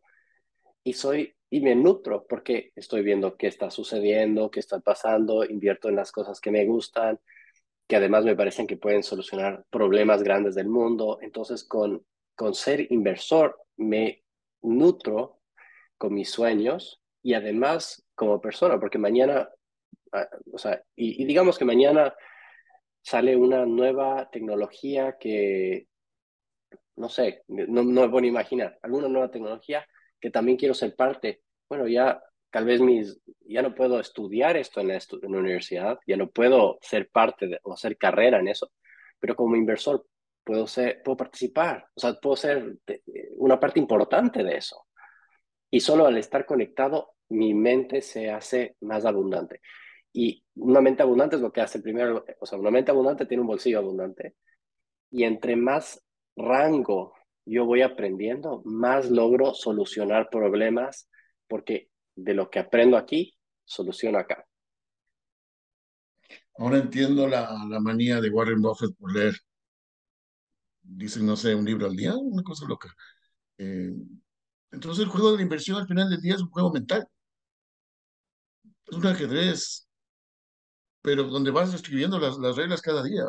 y 0.84 0.93
soy 0.93 1.36
y 1.49 1.62
me 1.62 1.76
nutro 1.76 2.26
porque 2.28 2.71
estoy 2.76 3.04
viendo 3.04 3.36
qué 3.36 3.47
está 3.47 3.69
sucediendo, 3.71 4.52
qué 4.52 4.60
está 4.60 4.80
pasando, 4.80 5.43
invierto 5.43 5.89
en 5.89 5.95
las 5.95 6.12
cosas 6.12 6.39
que 6.39 6.52
me 6.52 6.65
gustan, 6.65 7.19
que 7.88 7.95
además 7.95 8.26
me 8.26 8.36
parecen 8.36 8.67
que 8.67 8.78
pueden 8.78 9.04
solucionar 9.04 9.65
problemas 9.69 10.23
grandes 10.23 10.56
del 10.56 10.67
mundo. 10.67 11.19
Entonces, 11.21 11.63
con, 11.63 12.04
con 12.36 12.54
ser 12.54 12.91
inversor, 12.91 13.60
me 13.78 14.24
nutro 14.62 15.39
con 15.98 16.13
mis 16.13 16.32
sueños 16.32 17.02
y 17.22 17.34
además 17.34 18.06
como 18.15 18.41
persona, 18.41 18.80
porque 18.80 18.98
mañana, 18.98 19.50
ah, 20.12 20.28
o 20.52 20.58
sea, 20.58 20.84
y, 20.96 21.26
digamos 21.26 21.58
que 21.58 21.65
mañana 21.65 22.13
sale 23.02 23.36
una 23.36 23.65
nueva 23.65 24.30
tecnología 24.32 25.17
que, 25.19 25.88
no 26.96 27.10
sé, 27.10 27.43
no, 27.48 27.84
no 27.84 28.12
puedo 28.12 28.26
imaginar, 28.26 28.78
alguna 28.82 29.08
nueva 29.08 29.32
tecnología 29.32 29.86
que 30.19 30.30
también 30.30 30.58
quiero 30.58 30.74
ser 30.74 30.96
parte. 30.96 31.41
Bueno, 31.67 31.88
ya 31.88 32.22
tal 32.50 32.65
vez 32.65 32.80
mis, 32.82 33.19
ya 33.41 33.62
no 33.62 33.74
puedo 33.74 34.00
estudiar 34.00 34.58
esto 34.58 34.80
en 34.80 34.89
la, 34.89 34.96
en 34.96 35.32
la 35.32 35.39
universidad, 35.39 36.00
ya 36.06 36.17
no 36.17 36.30
puedo 36.30 36.78
ser 36.82 37.10
parte 37.10 37.48
de, 37.48 37.60
o 37.63 37.74
hacer 37.74 37.98
carrera 37.98 38.39
en 38.39 38.48
eso, 38.48 38.72
pero 39.19 39.36
como 39.36 39.56
inversor 39.56 40.06
puedo, 40.43 40.67
ser, 40.67 41.01
puedo 41.03 41.17
participar, 41.17 41.88
o 41.93 41.99
sea, 41.99 42.13
puedo 42.15 42.36
ser 42.36 42.77
una 43.38 43.60
parte 43.60 43.79
importante 43.79 44.43
de 44.43 44.58
eso. 44.58 44.86
Y 45.69 45.79
solo 45.79 46.06
al 46.06 46.17
estar 46.17 46.45
conectado, 46.45 47.15
mi 47.29 47.53
mente 47.53 48.01
se 48.01 48.29
hace 48.29 48.75
más 48.82 49.06
abundante. 49.06 49.62
Y 50.12 50.43
una 50.56 50.82
mente 50.82 51.01
abundante 51.01 51.38
es 51.38 51.41
lo 51.41 51.51
que 51.51 51.62
hace 51.62 51.79
primero, 51.79 52.23
o 52.39 52.45
sea, 52.45 52.60
una 52.60 52.69
mente 52.71 52.91
abundante 52.91 53.25
tiene 53.25 53.41
un 53.41 53.47
bolsillo 53.47 53.79
abundante. 53.79 54.36
Y 55.10 55.23
entre 55.23 55.56
más 55.56 56.03
rango 56.36 57.13
yo 57.45 57.65
voy 57.65 57.82
aprendiendo, 57.82 58.62
más 58.65 59.10
logro 59.10 59.53
solucionar 59.53 60.29
problemas, 60.29 61.10
porque 61.47 61.89
de 62.15 62.34
lo 62.34 62.49
que 62.49 62.60
aprendo 62.60 62.95
aquí, 62.95 63.34
soluciono 63.65 64.17
acá. 64.19 64.45
Ahora 66.56 66.77
entiendo 66.77 67.27
la, 67.27 67.49
la 67.67 67.79
manía 67.79 68.21
de 68.21 68.29
Warren 68.29 68.62
Buffett 68.62 68.95
por 68.97 69.13
leer 69.13 69.34
dicen, 70.84 71.26
no 71.26 71.36
sé, 71.36 71.56
un 71.56 71.65
libro 71.65 71.88
al 71.88 71.96
día, 71.96 72.15
una 72.15 72.43
cosa 72.43 72.65
loca. 72.67 72.89
Eh, 73.58 73.91
entonces 74.72 75.04
el 75.06 75.12
juego 75.12 75.32
de 75.32 75.38
la 75.38 75.43
inversión 75.43 75.78
al 75.80 75.88
final 75.88 76.10
del 76.10 76.22
día 76.22 76.36
es 76.36 76.41
un 76.41 76.50
juego 76.52 76.72
mental. 76.74 77.08
Es 78.88 78.96
un 78.96 79.06
ajedrez, 79.08 79.88
pero 81.02 81.24
donde 81.26 81.52
vas 81.52 81.74
escribiendo 81.74 82.19
las, 82.19 82.38
las 82.38 82.56
reglas 82.56 82.82
cada 82.82 83.04
día. 83.04 83.24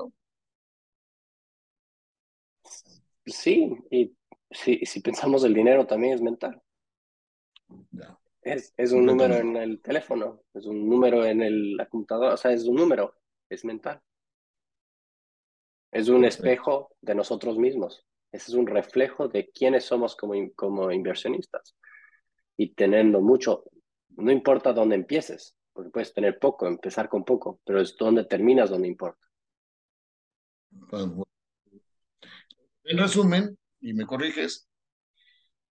Sí, 3.27 3.71
y 3.91 4.17
si, 4.51 4.79
si 4.87 5.01
pensamos 5.01 5.45
el 5.45 5.53
dinero 5.55 5.87
también 5.87 6.15
es 6.15 6.23
mental. 6.23 6.63
Es, 8.43 8.73
es 8.77 8.93
un 8.93 9.07
número 9.07 9.35
en 9.35 9.57
el 9.57 9.81
teléfono, 9.83 10.43
es 10.53 10.67
un 10.67 10.89
número 10.89 11.25
en 11.25 11.43
el, 11.43 11.77
la 11.77 11.87
computadora, 11.89 12.35
o 12.35 12.37
sea, 12.37 12.53
es 12.53 12.65
un 12.65 12.77
número, 12.77 13.17
es 13.49 13.65
mental. 13.65 14.01
Es 15.95 16.09
un 16.09 16.25
espejo 16.25 16.91
de 17.01 17.15
nosotros 17.15 17.57
mismos. 17.57 18.05
Ese 18.33 18.51
es 18.51 18.55
un 18.57 18.67
reflejo 18.67 19.29
de 19.29 19.49
quiénes 19.51 19.85
somos 19.85 20.17
como, 20.17 20.35
como 20.57 20.91
inversionistas. 20.91 21.77
Y 22.57 22.75
teniendo 22.75 23.21
mucho, 23.21 23.63
no 24.17 24.33
importa 24.33 24.73
dónde 24.73 24.97
empieces, 24.97 25.57
porque 25.73 25.91
puedes 25.91 26.13
tener 26.13 26.41
poco, 26.41 26.67
empezar 26.67 27.09
con 27.09 27.25
poco, 27.25 27.61
pero 27.65 27.81
es 27.81 27.97
donde 27.97 28.25
terminas 28.25 28.71
donde 28.71 28.89
importa. 28.89 29.25
En 32.83 32.99
resumen, 32.99 33.57
y 33.81 33.95
me 33.95 34.05
corriges, 34.05 34.69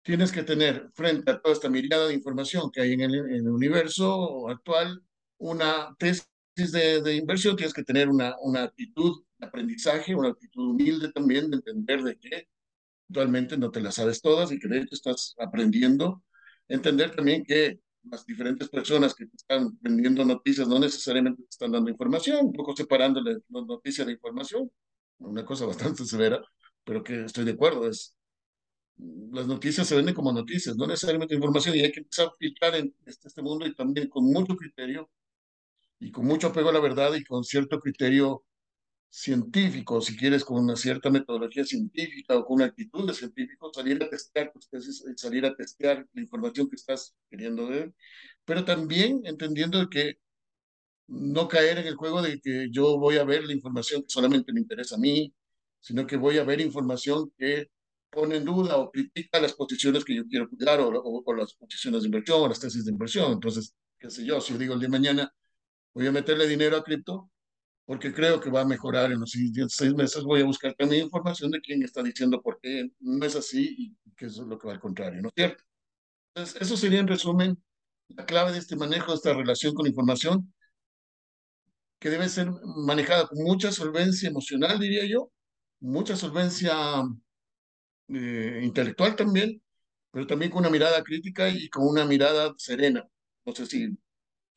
tienes 0.03 0.31
que 0.31 0.43
tener 0.43 0.89
frente 0.93 1.31
a 1.31 1.41
toda 1.41 1.53
esta 1.53 1.69
mirada 1.69 2.07
de 2.07 2.13
información 2.13 2.71
que 2.71 2.79
hay 2.79 2.93
en 2.93 3.01
el, 3.01 3.15
en 3.15 3.45
el 3.45 3.49
universo 3.49 4.47
actual 4.47 5.03
una 5.38 5.93
tesis 5.99 6.25
de, 6.55 7.01
de, 7.01 7.15
inversión, 7.15 7.57
tienes 7.57 7.73
que 7.73 7.83
tener 7.83 8.07
una, 8.07 8.38
una 8.39 8.63
actitud 8.63 9.21
aprendizaje, 9.43 10.15
una 10.15 10.29
actitud 10.29 10.71
humilde 10.71 11.12
también 11.12 11.49
de 11.49 11.58
entender 11.58 12.03
de 12.03 12.17
que 12.17 12.47
actualmente 13.10 13.58
no 13.58 13.71
te 13.71 13.82
las 13.82 13.95
sabes 13.95 14.21
todas 14.21 14.51
y 14.51 14.60
que 14.60 14.67
de 14.67 14.79
hecho 14.79 14.95
estás 14.95 15.36
aprendiendo. 15.39 16.23
Entender 16.67 17.15
también 17.15 17.43
que 17.43 17.79
las 18.03 18.25
diferentes 18.25 18.69
personas 18.69 19.13
que 19.15 19.25
te 19.25 19.36
están 19.36 19.77
vendiendo 19.82 20.25
noticias 20.25 20.67
no 20.67 20.79
necesariamente 20.79 21.43
te 21.43 21.49
están 21.49 21.71
dando 21.71 21.89
información, 21.89 22.47
un 22.47 22.53
poco 22.53 22.75
separando 22.75 23.21
la 23.21 23.39
noticia 23.49 24.06
de 24.06 24.13
información, 24.13 24.69
una 25.19 25.45
cosa 25.45 25.65
bastante 25.65 26.06
severa, 26.06 26.41
pero 26.84 27.03
que 27.03 27.25
estoy 27.25 27.45
de 27.45 27.51
acuerdo, 27.51 27.88
es 27.88 28.15
las 28.97 29.47
noticias 29.47 29.88
se 29.88 29.95
venden 29.95 30.13
como 30.13 30.32
noticias, 30.32 30.75
no 30.75 30.86
necesariamente 30.86 31.36
información, 31.36 31.75
y 31.75 31.82
hay 31.82 31.91
que 31.91 32.01
empezar 32.01 32.27
a 32.27 32.34
filtrar 32.38 32.75
en 32.75 32.93
este, 33.06 33.27
este 33.27 33.41
mundo 33.41 33.65
y 33.65 33.73
también 33.73 34.08
con 34.10 34.25
mucho 34.25 34.56
criterio 34.56 35.10
y 35.99 36.12
con 36.12 36.25
mucho 36.25 36.47
apego 36.47 36.69
a 36.69 36.73
la 36.73 36.79
verdad 36.79 37.13
y 37.15 37.23
con 37.23 37.43
cierto 37.43 37.79
criterio 37.79 38.43
científico, 39.13 40.02
si 40.02 40.17
quieres, 40.17 40.43
con 40.43 40.58
una 40.63 40.76
cierta 40.76 41.12
metodología 41.12 41.63
científica 41.65 42.36
o 42.36 42.45
con 42.45 42.56
una 42.56 42.65
actitud 42.65 43.08
de 43.08 43.13
científico, 43.13 43.71
salir 43.71 44.02
a 44.04 44.10
testear, 44.10 44.52
pues, 44.52 44.67
salir 45.17 45.45
a 45.45 45.56
testear 45.56 46.08
la 46.13 46.21
información 46.21 46.67
que 46.67 46.76
estás 46.76 47.15
queriendo 47.30 47.67
ver, 47.67 47.93
pero 48.43 48.65
también 48.65 49.21
entendiendo 49.26 49.88
que 49.88 50.17
no 51.08 51.47
caer 51.47 51.78
en 51.78 51.88
el 51.88 51.95
juego 51.95 52.23
de 52.23 52.41
que 52.41 52.69
yo 52.71 52.97
voy 52.97 53.17
a 53.17 53.23
ver 53.23 53.43
la 53.45 53.54
información 53.54 54.02
que 54.02 54.10
solamente 54.10 54.52
me 54.52 54.62
interesa 54.62 54.95
a 54.95 54.99
mí, 54.99 55.32
sino 55.80 56.08
que 56.08 56.17
voy 56.17 56.39
a 56.39 56.43
ver 56.43 56.60
información 56.62 57.32
que 57.38 57.69
pone 58.10 58.38
en 58.38 58.45
duda 58.45 58.78
o 58.78 58.91
critica 58.91 59.39
las 59.39 59.54
posiciones 59.54 60.04
que 60.06 60.15
yo 60.15 60.28
quiero 60.28 60.49
cuidar 60.49 60.80
o, 60.80 60.89
o, 60.89 61.34
las 61.36 61.54
posiciones 61.54 62.02
de 62.02 62.08
inversión 62.08 62.41
o 62.41 62.47
las 62.47 62.60
tesis 62.60 62.86
de 62.86 62.91
inversión. 62.91 63.34
Entonces, 63.34 63.76
qué 63.99 64.10
sé 64.10 64.26
yo, 64.26 64.41
si 64.41 64.54
yo 64.54 64.60
digo 64.60 64.73
el 64.73 64.80
día 64.80 64.88
de 64.88 64.91
mañana 64.91 65.34
voy 65.93 66.08
a 66.08 66.12
meterle 66.12 66.47
dinero 66.47 66.78
a 66.78 66.84
cripto 66.84 67.30
porque 67.86 68.13
creo 68.13 68.39
que 68.39 68.50
va 68.50 68.62
a 68.62 68.65
mejorar 68.65 69.12
en 69.12 69.19
los 69.19 69.32
siguientes 69.32 69.76
seis 69.76 69.93
meses, 69.93 70.24
voy 70.24 70.41
a 70.41 70.46
buscar 70.46 70.74
también 70.76 71.06
información 71.06 71.52
de 71.52 71.62
quién 71.62 71.84
está 71.84 72.02
diciendo 72.02 72.41
por 72.41 72.60
qué 72.60 72.89
no 73.00 73.26
es 73.26 73.36
así 73.36 73.76
y 73.78 74.13
que 74.15 74.28
eso 74.28 74.43
es 74.43 74.48
lo 74.48 74.58
que 74.58 74.67
va 74.67 74.74
al 74.74 74.80
contrario, 74.80 75.22
¿no 75.22 75.30
es 75.30 75.34
cierto? 75.36 75.63
Entonces, 76.34 76.62
eso 76.62 76.78
sería 76.78 77.00
en 77.00 77.08
resumen 77.08 77.62
la 78.10 78.26
clave 78.26 78.54
de 78.54 78.60
este 78.60 78.76
manejo, 78.76 79.12
de 79.12 79.17
esta 79.17 79.34
relación 79.34 79.74
con 79.74 79.88
información, 79.88 80.54
que 82.00 82.10
debe 82.10 82.28
ser 82.30 82.50
manejada 82.86 83.28
con 83.28 83.43
mucha 83.43 83.72
solvencia 83.72 84.30
emocional, 84.30 84.80
diría 84.80 85.06
yo, 85.06 85.32
mucha 85.80 86.15
solvencia 86.15 86.74
eh, 88.10 88.62
intelectual 88.63 89.15
también, 89.15 89.62
pero 90.12 90.28
también 90.28 90.52
con 90.52 90.60
una 90.60 90.69
mirada 90.69 91.04
crítica 91.04 91.50
y 91.50 91.69
con 91.69 91.88
una 91.88 92.06
mirada 92.06 92.54
serena. 92.58 93.08
No 93.46 93.56
sé 93.56 93.65
si 93.65 93.98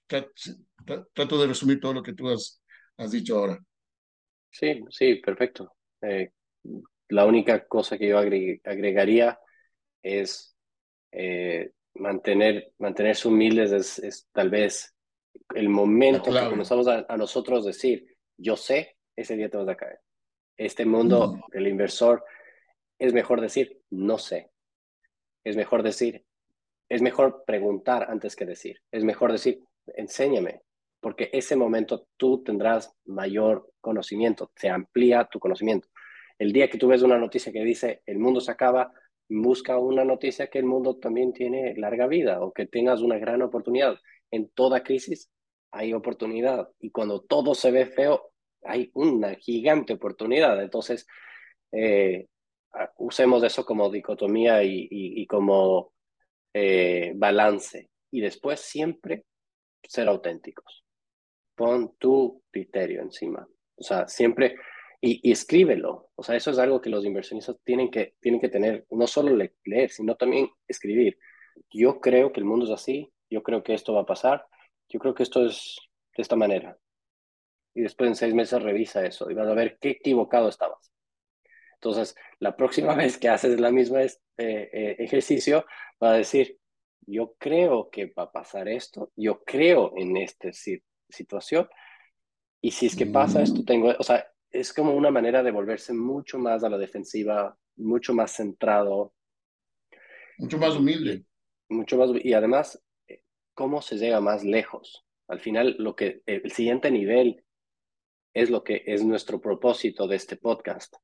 trato 0.07 1.41
de 1.41 1.47
resumir 1.47 1.81
todo 1.81 1.95
lo 1.95 2.03
que 2.03 2.15
tú 2.15 2.29
has, 2.29 2.61
has 2.99 3.11
dicho 3.11 3.39
ahora. 3.39 3.59
Sí, 4.51 4.83
sí, 4.91 5.17
perfecto. 5.17 5.75
Eh, 6.01 6.31
la 7.09 7.25
única 7.25 7.67
cosa 7.67 7.99
que 7.99 8.09
yo 8.09 8.19
agregaría 8.19 9.39
es 10.03 10.57
eh, 11.13 11.71
mantener, 11.95 12.73
mantenerse 12.79 13.29
humildes, 13.29 13.73
es, 13.73 13.99
es, 13.99 14.29
tal 14.33 14.51
vez 14.51 14.95
el 15.55 15.69
momento 15.69 16.33
que 16.33 16.49
comenzamos 16.49 16.89
a, 16.89 17.05
a, 17.09 17.17
nosotros 17.17 17.65
decir, 17.65 18.07
yo 18.37 18.57
sé, 18.57 18.97
ese 19.15 19.37
día 19.37 19.49
te 19.49 19.57
vas 19.57 19.69
a 19.69 19.77
caer. 19.77 20.01
Este 20.57 20.85
mundo, 20.87 21.35
mm. 21.35 21.57
el 21.57 21.69
inversor, 21.69 22.25
es 22.99 23.13
mejor 23.13 23.41
decir, 23.41 23.81
no 23.91 24.19
sé. 24.19 24.51
Es 25.45 25.57
mejor 25.57 25.83
decir, 25.83 26.25
es 26.89 27.03
mejor 27.03 27.45
preguntar 27.47 28.11
antes 28.11 28.35
que 28.37 28.47
decir. 28.47 28.81
Es 28.91 29.05
mejor 29.05 29.33
decir, 29.33 29.61
enséñame, 29.95 30.63
porque 31.07 31.31
ese 31.33 31.55
momento 31.55 32.09
tú 32.17 32.43
tendrás 32.43 32.93
mayor 33.05 33.71
conocimiento, 33.81 34.51
se 34.57 34.69
amplía 34.69 35.29
tu 35.31 35.39
conocimiento. 35.39 35.87
El 36.37 36.53
día 36.53 36.69
que 36.69 36.79
tú 36.79 36.89
ves 36.89 37.03
una 37.03 37.17
noticia 37.17 37.53
que 37.53 37.63
dice, 37.63 38.03
el 38.07 38.19
mundo 38.19 38.41
se 38.41 38.51
acaba, 38.51 38.93
busca 39.29 39.79
una 39.79 40.05
noticia 40.05 40.49
que 40.49 40.59
el 40.59 40.65
mundo 40.65 40.97
también 40.97 41.33
tiene 41.33 41.77
larga 41.77 42.09
vida 42.09 42.41
o 42.41 42.53
que 42.53 42.67
tengas 42.67 43.03
una 43.03 43.19
gran 43.19 43.41
oportunidad. 43.43 44.01
En 44.33 44.49
toda 44.49 44.83
crisis 44.83 45.31
hay 45.71 45.93
oportunidad 45.93 46.71
y 46.81 46.91
cuando 46.91 47.21
todo 47.23 47.55
se 47.55 47.71
ve 47.71 47.87
feo, 47.87 48.33
hay 48.65 48.91
una 48.93 49.37
gigante 49.37 49.93
oportunidad. 49.93 50.61
Entonces, 50.61 51.07
eh, 51.71 52.27
usemos 52.97 53.45
eso 53.45 53.65
como 53.65 53.93
dicotomía 53.93 54.65
y, 54.65 55.25
como 55.29 55.93
eh, 56.53 57.13
balance. 57.15 57.91
Y 58.11 58.21
después 58.23 58.59
siempre 58.59 59.25
ser 59.85 60.09
auténticos. 60.09 60.83
Pon 61.57 61.97
tu 61.99 62.43
criterio 62.51 63.03
encima. 63.03 63.49
O 63.77 63.83
sea, 63.83 64.07
siempre, 64.07 64.57
y, 65.01 65.31
escríbelo. 65.31 66.11
O 66.15 66.23
sea, 66.23 66.37
eso 66.37 66.51
es 66.51 66.59
algo 66.59 66.81
que 66.81 66.91
los 66.91 67.05
inversionistas 67.05 67.57
tienen 67.65 67.91
que, 67.91 68.15
tienen 68.21 68.41
que 68.41 68.49
tener, 68.49 68.87
no 68.91 69.07
solo 69.07 69.37
leer, 69.65 69.91
sino 69.91 70.17
también 70.17 70.49
escribir. 70.69 71.19
Yo 71.71 72.01
creo 72.01 72.33
que 72.33 72.41
el 72.41 72.47
mundo 72.47 72.67
es 72.67 72.71
así, 72.71 73.13
yo 73.31 73.43
creo 73.43 73.63
que 73.63 73.75
esto 73.75 73.95
va 73.95 74.03
a 74.03 74.07
pasar, 74.07 74.47
yo 74.89 75.01
creo 75.01 75.15
que 75.15 75.23
esto 75.23 75.45
es 75.45 75.77
de 76.17 76.23
esta 76.23 76.37
manera. 76.37 76.79
Y 77.75 77.83
después 77.83 78.09
en 78.09 78.17
seis 78.17 78.35
meses 78.35 78.63
revisa 78.63 79.05
eso 79.05 79.31
y 79.31 79.35
vas 79.35 79.49
a 79.49 79.55
ver 79.55 79.79
qué 79.81 79.91
equivocado 79.91 80.49
estabas. 80.49 80.93
Entonces, 81.75 82.15
la 82.39 82.57
próxima 82.57 82.95
vez 82.97 83.19
que 83.19 83.29
haces 83.29 83.61
la 83.61 83.71
misma 83.71 84.03
eh, 84.03 84.11
eh, 84.39 84.97
ejercicio, 84.99 85.67
va 86.03 86.13
a 86.13 86.17
decir, 86.17 86.59
yo 87.07 87.35
creo 87.39 87.91
que 87.91 88.07
va 88.07 88.25
a 88.25 88.33
pasar 88.33 88.69
esto, 88.69 89.13
yo 89.17 89.43
creo 89.45 89.93
en 89.97 90.17
esta 90.17 90.49
situación, 91.09 91.69
y 92.61 92.71
si 92.71 92.87
es 92.87 92.97
que 92.97 93.07
pasa 93.07 93.43
esto, 93.43 93.61
mm. 93.61 93.65
tengo, 93.65 93.95
o 93.99 94.03
sea, 94.03 94.27
es 94.51 94.73
como 94.73 94.95
una 94.95 95.11
manera 95.11 95.43
de 95.43 95.51
volverse 95.51 95.93
mucho 95.93 96.39
más 96.39 96.65
a 96.65 96.69
la 96.69 96.79
defensiva, 96.79 97.57
mucho 97.77 98.15
más 98.15 98.33
centrado. 98.33 99.13
Mucho 100.39 100.59
más 100.59 100.77
humilde. 100.77 101.25
Mucho 101.69 101.97
más, 101.97 102.11
y 102.23 102.33
además, 102.33 102.83
cómo 103.55 103.83
se 103.83 103.97
llega 103.97 104.21
más 104.21 104.45
lejos. 104.45 105.05
Al 105.29 105.41
final, 105.41 105.77
lo 105.79 105.97
que, 105.97 106.23
el 106.27 106.51
siguiente 106.53 106.91
nivel 106.91 107.45
es 108.35 108.51
lo 108.51 108.63
que 108.63 108.83
es 108.87 109.05
nuestro 109.05 109.41
propósito 109.41 110.07
de 110.07 110.17
este 110.17 110.37
podcast. 110.37 110.95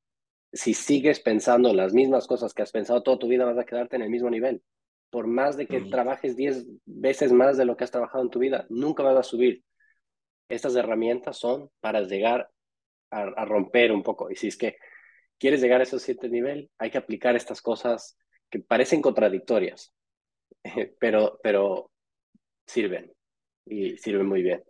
Si 0.51 0.73
sigues 0.73 1.19
pensando 1.19 1.73
las 1.73 1.93
mismas 1.93 2.27
cosas 2.27 2.53
que 2.53 2.61
has 2.61 2.71
pensado 2.71 3.03
toda 3.03 3.19
tu 3.19 3.27
vida, 3.27 3.43
vas 3.45 3.57
a 3.57 3.65
quedarte 3.65 3.95
en 3.95 4.03
el 4.03 4.09
mismo 4.09 4.29
nivel 4.29 4.63
por 5.13 5.27
más 5.27 5.55
de 5.57 5.67
que 5.67 5.79
trabajes 5.79 6.35
10 6.35 6.65
veces 6.85 7.31
más 7.31 7.55
de 7.55 7.65
lo 7.65 7.77
que 7.77 7.83
has 7.83 7.91
trabajado 7.91 8.23
en 8.23 8.31
tu 8.31 8.39
vida, 8.39 8.65
nunca 8.69 9.03
vas 9.03 9.15
a 9.15 9.21
subir. 9.21 9.63
Estas 10.53 10.75
herramientas 10.75 11.37
son 11.37 11.69
para 11.79 12.01
llegar 12.01 12.49
a, 13.09 13.45
romper 13.45 13.91
un 13.91 14.03
poco. 14.03 14.31
Y 14.31 14.35
si 14.35 14.47
es 14.47 14.57
que 14.57 14.77
quieres 15.39 15.61
llegar 15.61 15.79
a 15.79 15.83
ese 15.83 15.99
siguiente 15.99 16.29
nivel, 16.29 16.69
hay 16.77 16.89
que 16.89 16.97
aplicar 16.97 17.35
estas 17.35 17.61
cosas 17.61 18.17
que 18.49 18.59
parecen 18.59 19.01
contradictorias, 19.01 19.93
pero, 20.99 21.39
pero 21.43 21.91
sirven 22.67 23.11
y 23.65 23.97
sirven 23.97 24.27
muy 24.27 24.41
bien. 24.41 24.63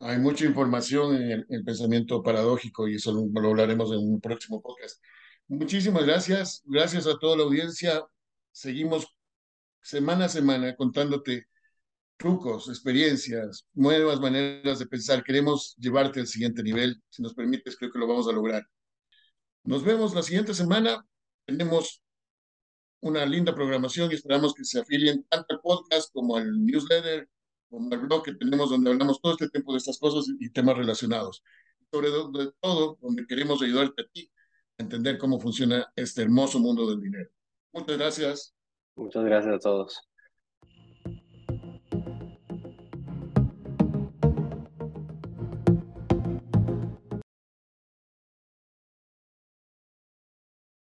Hay 0.00 0.18
mucha 0.18 0.44
información 0.44 1.16
en 1.16 1.44
el, 1.48 1.64
pensamiento 1.64 2.22
paradójico 2.22 2.86
y 2.86 2.96
eso 2.96 3.12
lo 3.12 3.48
hablaremos 3.48 3.90
en 3.90 3.98
un 3.98 4.20
próximo 4.20 4.62
podcast. 4.62 5.02
Muchísimas 5.48 6.04
gracias. 6.06 6.62
Gracias 6.66 7.06
a 7.06 7.18
toda 7.18 7.36
la 7.36 7.42
audiencia. 7.42 8.04
Seguimos 8.52 9.06
semana 9.82 10.26
a 10.26 10.28
semana 10.28 10.76
contándote 10.76 11.46
trucos, 12.18 12.68
experiencias, 12.68 13.66
nuevas 13.72 14.20
maneras 14.20 14.78
de 14.78 14.86
pensar. 14.86 15.24
Queremos 15.24 15.74
llevarte 15.78 16.20
al 16.20 16.26
siguiente 16.26 16.62
nivel. 16.62 17.00
Si 17.08 17.22
nos 17.22 17.32
permites, 17.32 17.76
creo 17.76 17.90
que 17.90 17.98
lo 17.98 18.06
vamos 18.06 18.28
a 18.28 18.32
lograr. 18.32 18.66
Nos 19.64 19.84
vemos 19.84 20.14
la 20.14 20.22
siguiente 20.22 20.52
semana. 20.52 21.06
Tenemos 21.46 22.02
una 23.00 23.24
linda 23.24 23.54
programación 23.54 24.10
y 24.10 24.14
esperamos 24.14 24.52
que 24.54 24.64
se 24.64 24.80
afilien 24.80 25.24
tanto 25.28 25.46
al 25.54 25.60
podcast 25.60 26.12
como 26.12 26.36
al 26.36 26.64
newsletter, 26.64 27.28
como 27.70 27.92
al 27.92 28.00
blog 28.00 28.24
que 28.24 28.34
tenemos 28.34 28.70
donde 28.70 28.90
hablamos 28.90 29.20
todo 29.20 29.32
este 29.32 29.48
tiempo 29.48 29.72
de 29.72 29.78
estas 29.78 29.98
cosas 29.98 30.26
y 30.40 30.50
temas 30.50 30.76
relacionados. 30.76 31.42
Sobre 31.92 32.10
todo, 32.60 32.98
donde 33.00 33.26
queremos 33.26 33.62
ayudarte 33.62 34.02
a 34.02 34.06
ti 34.08 34.30
a 34.78 34.82
entender 34.82 35.18
cómo 35.18 35.40
funciona 35.40 35.90
este 35.96 36.22
hermoso 36.22 36.58
mundo 36.58 36.88
del 36.90 37.00
dinero. 37.00 37.30
Muchas 37.72 37.96
gracias. 37.96 38.54
Muchas 38.96 39.24
gracias 39.24 39.54
a 39.54 39.58
todos. 39.58 40.07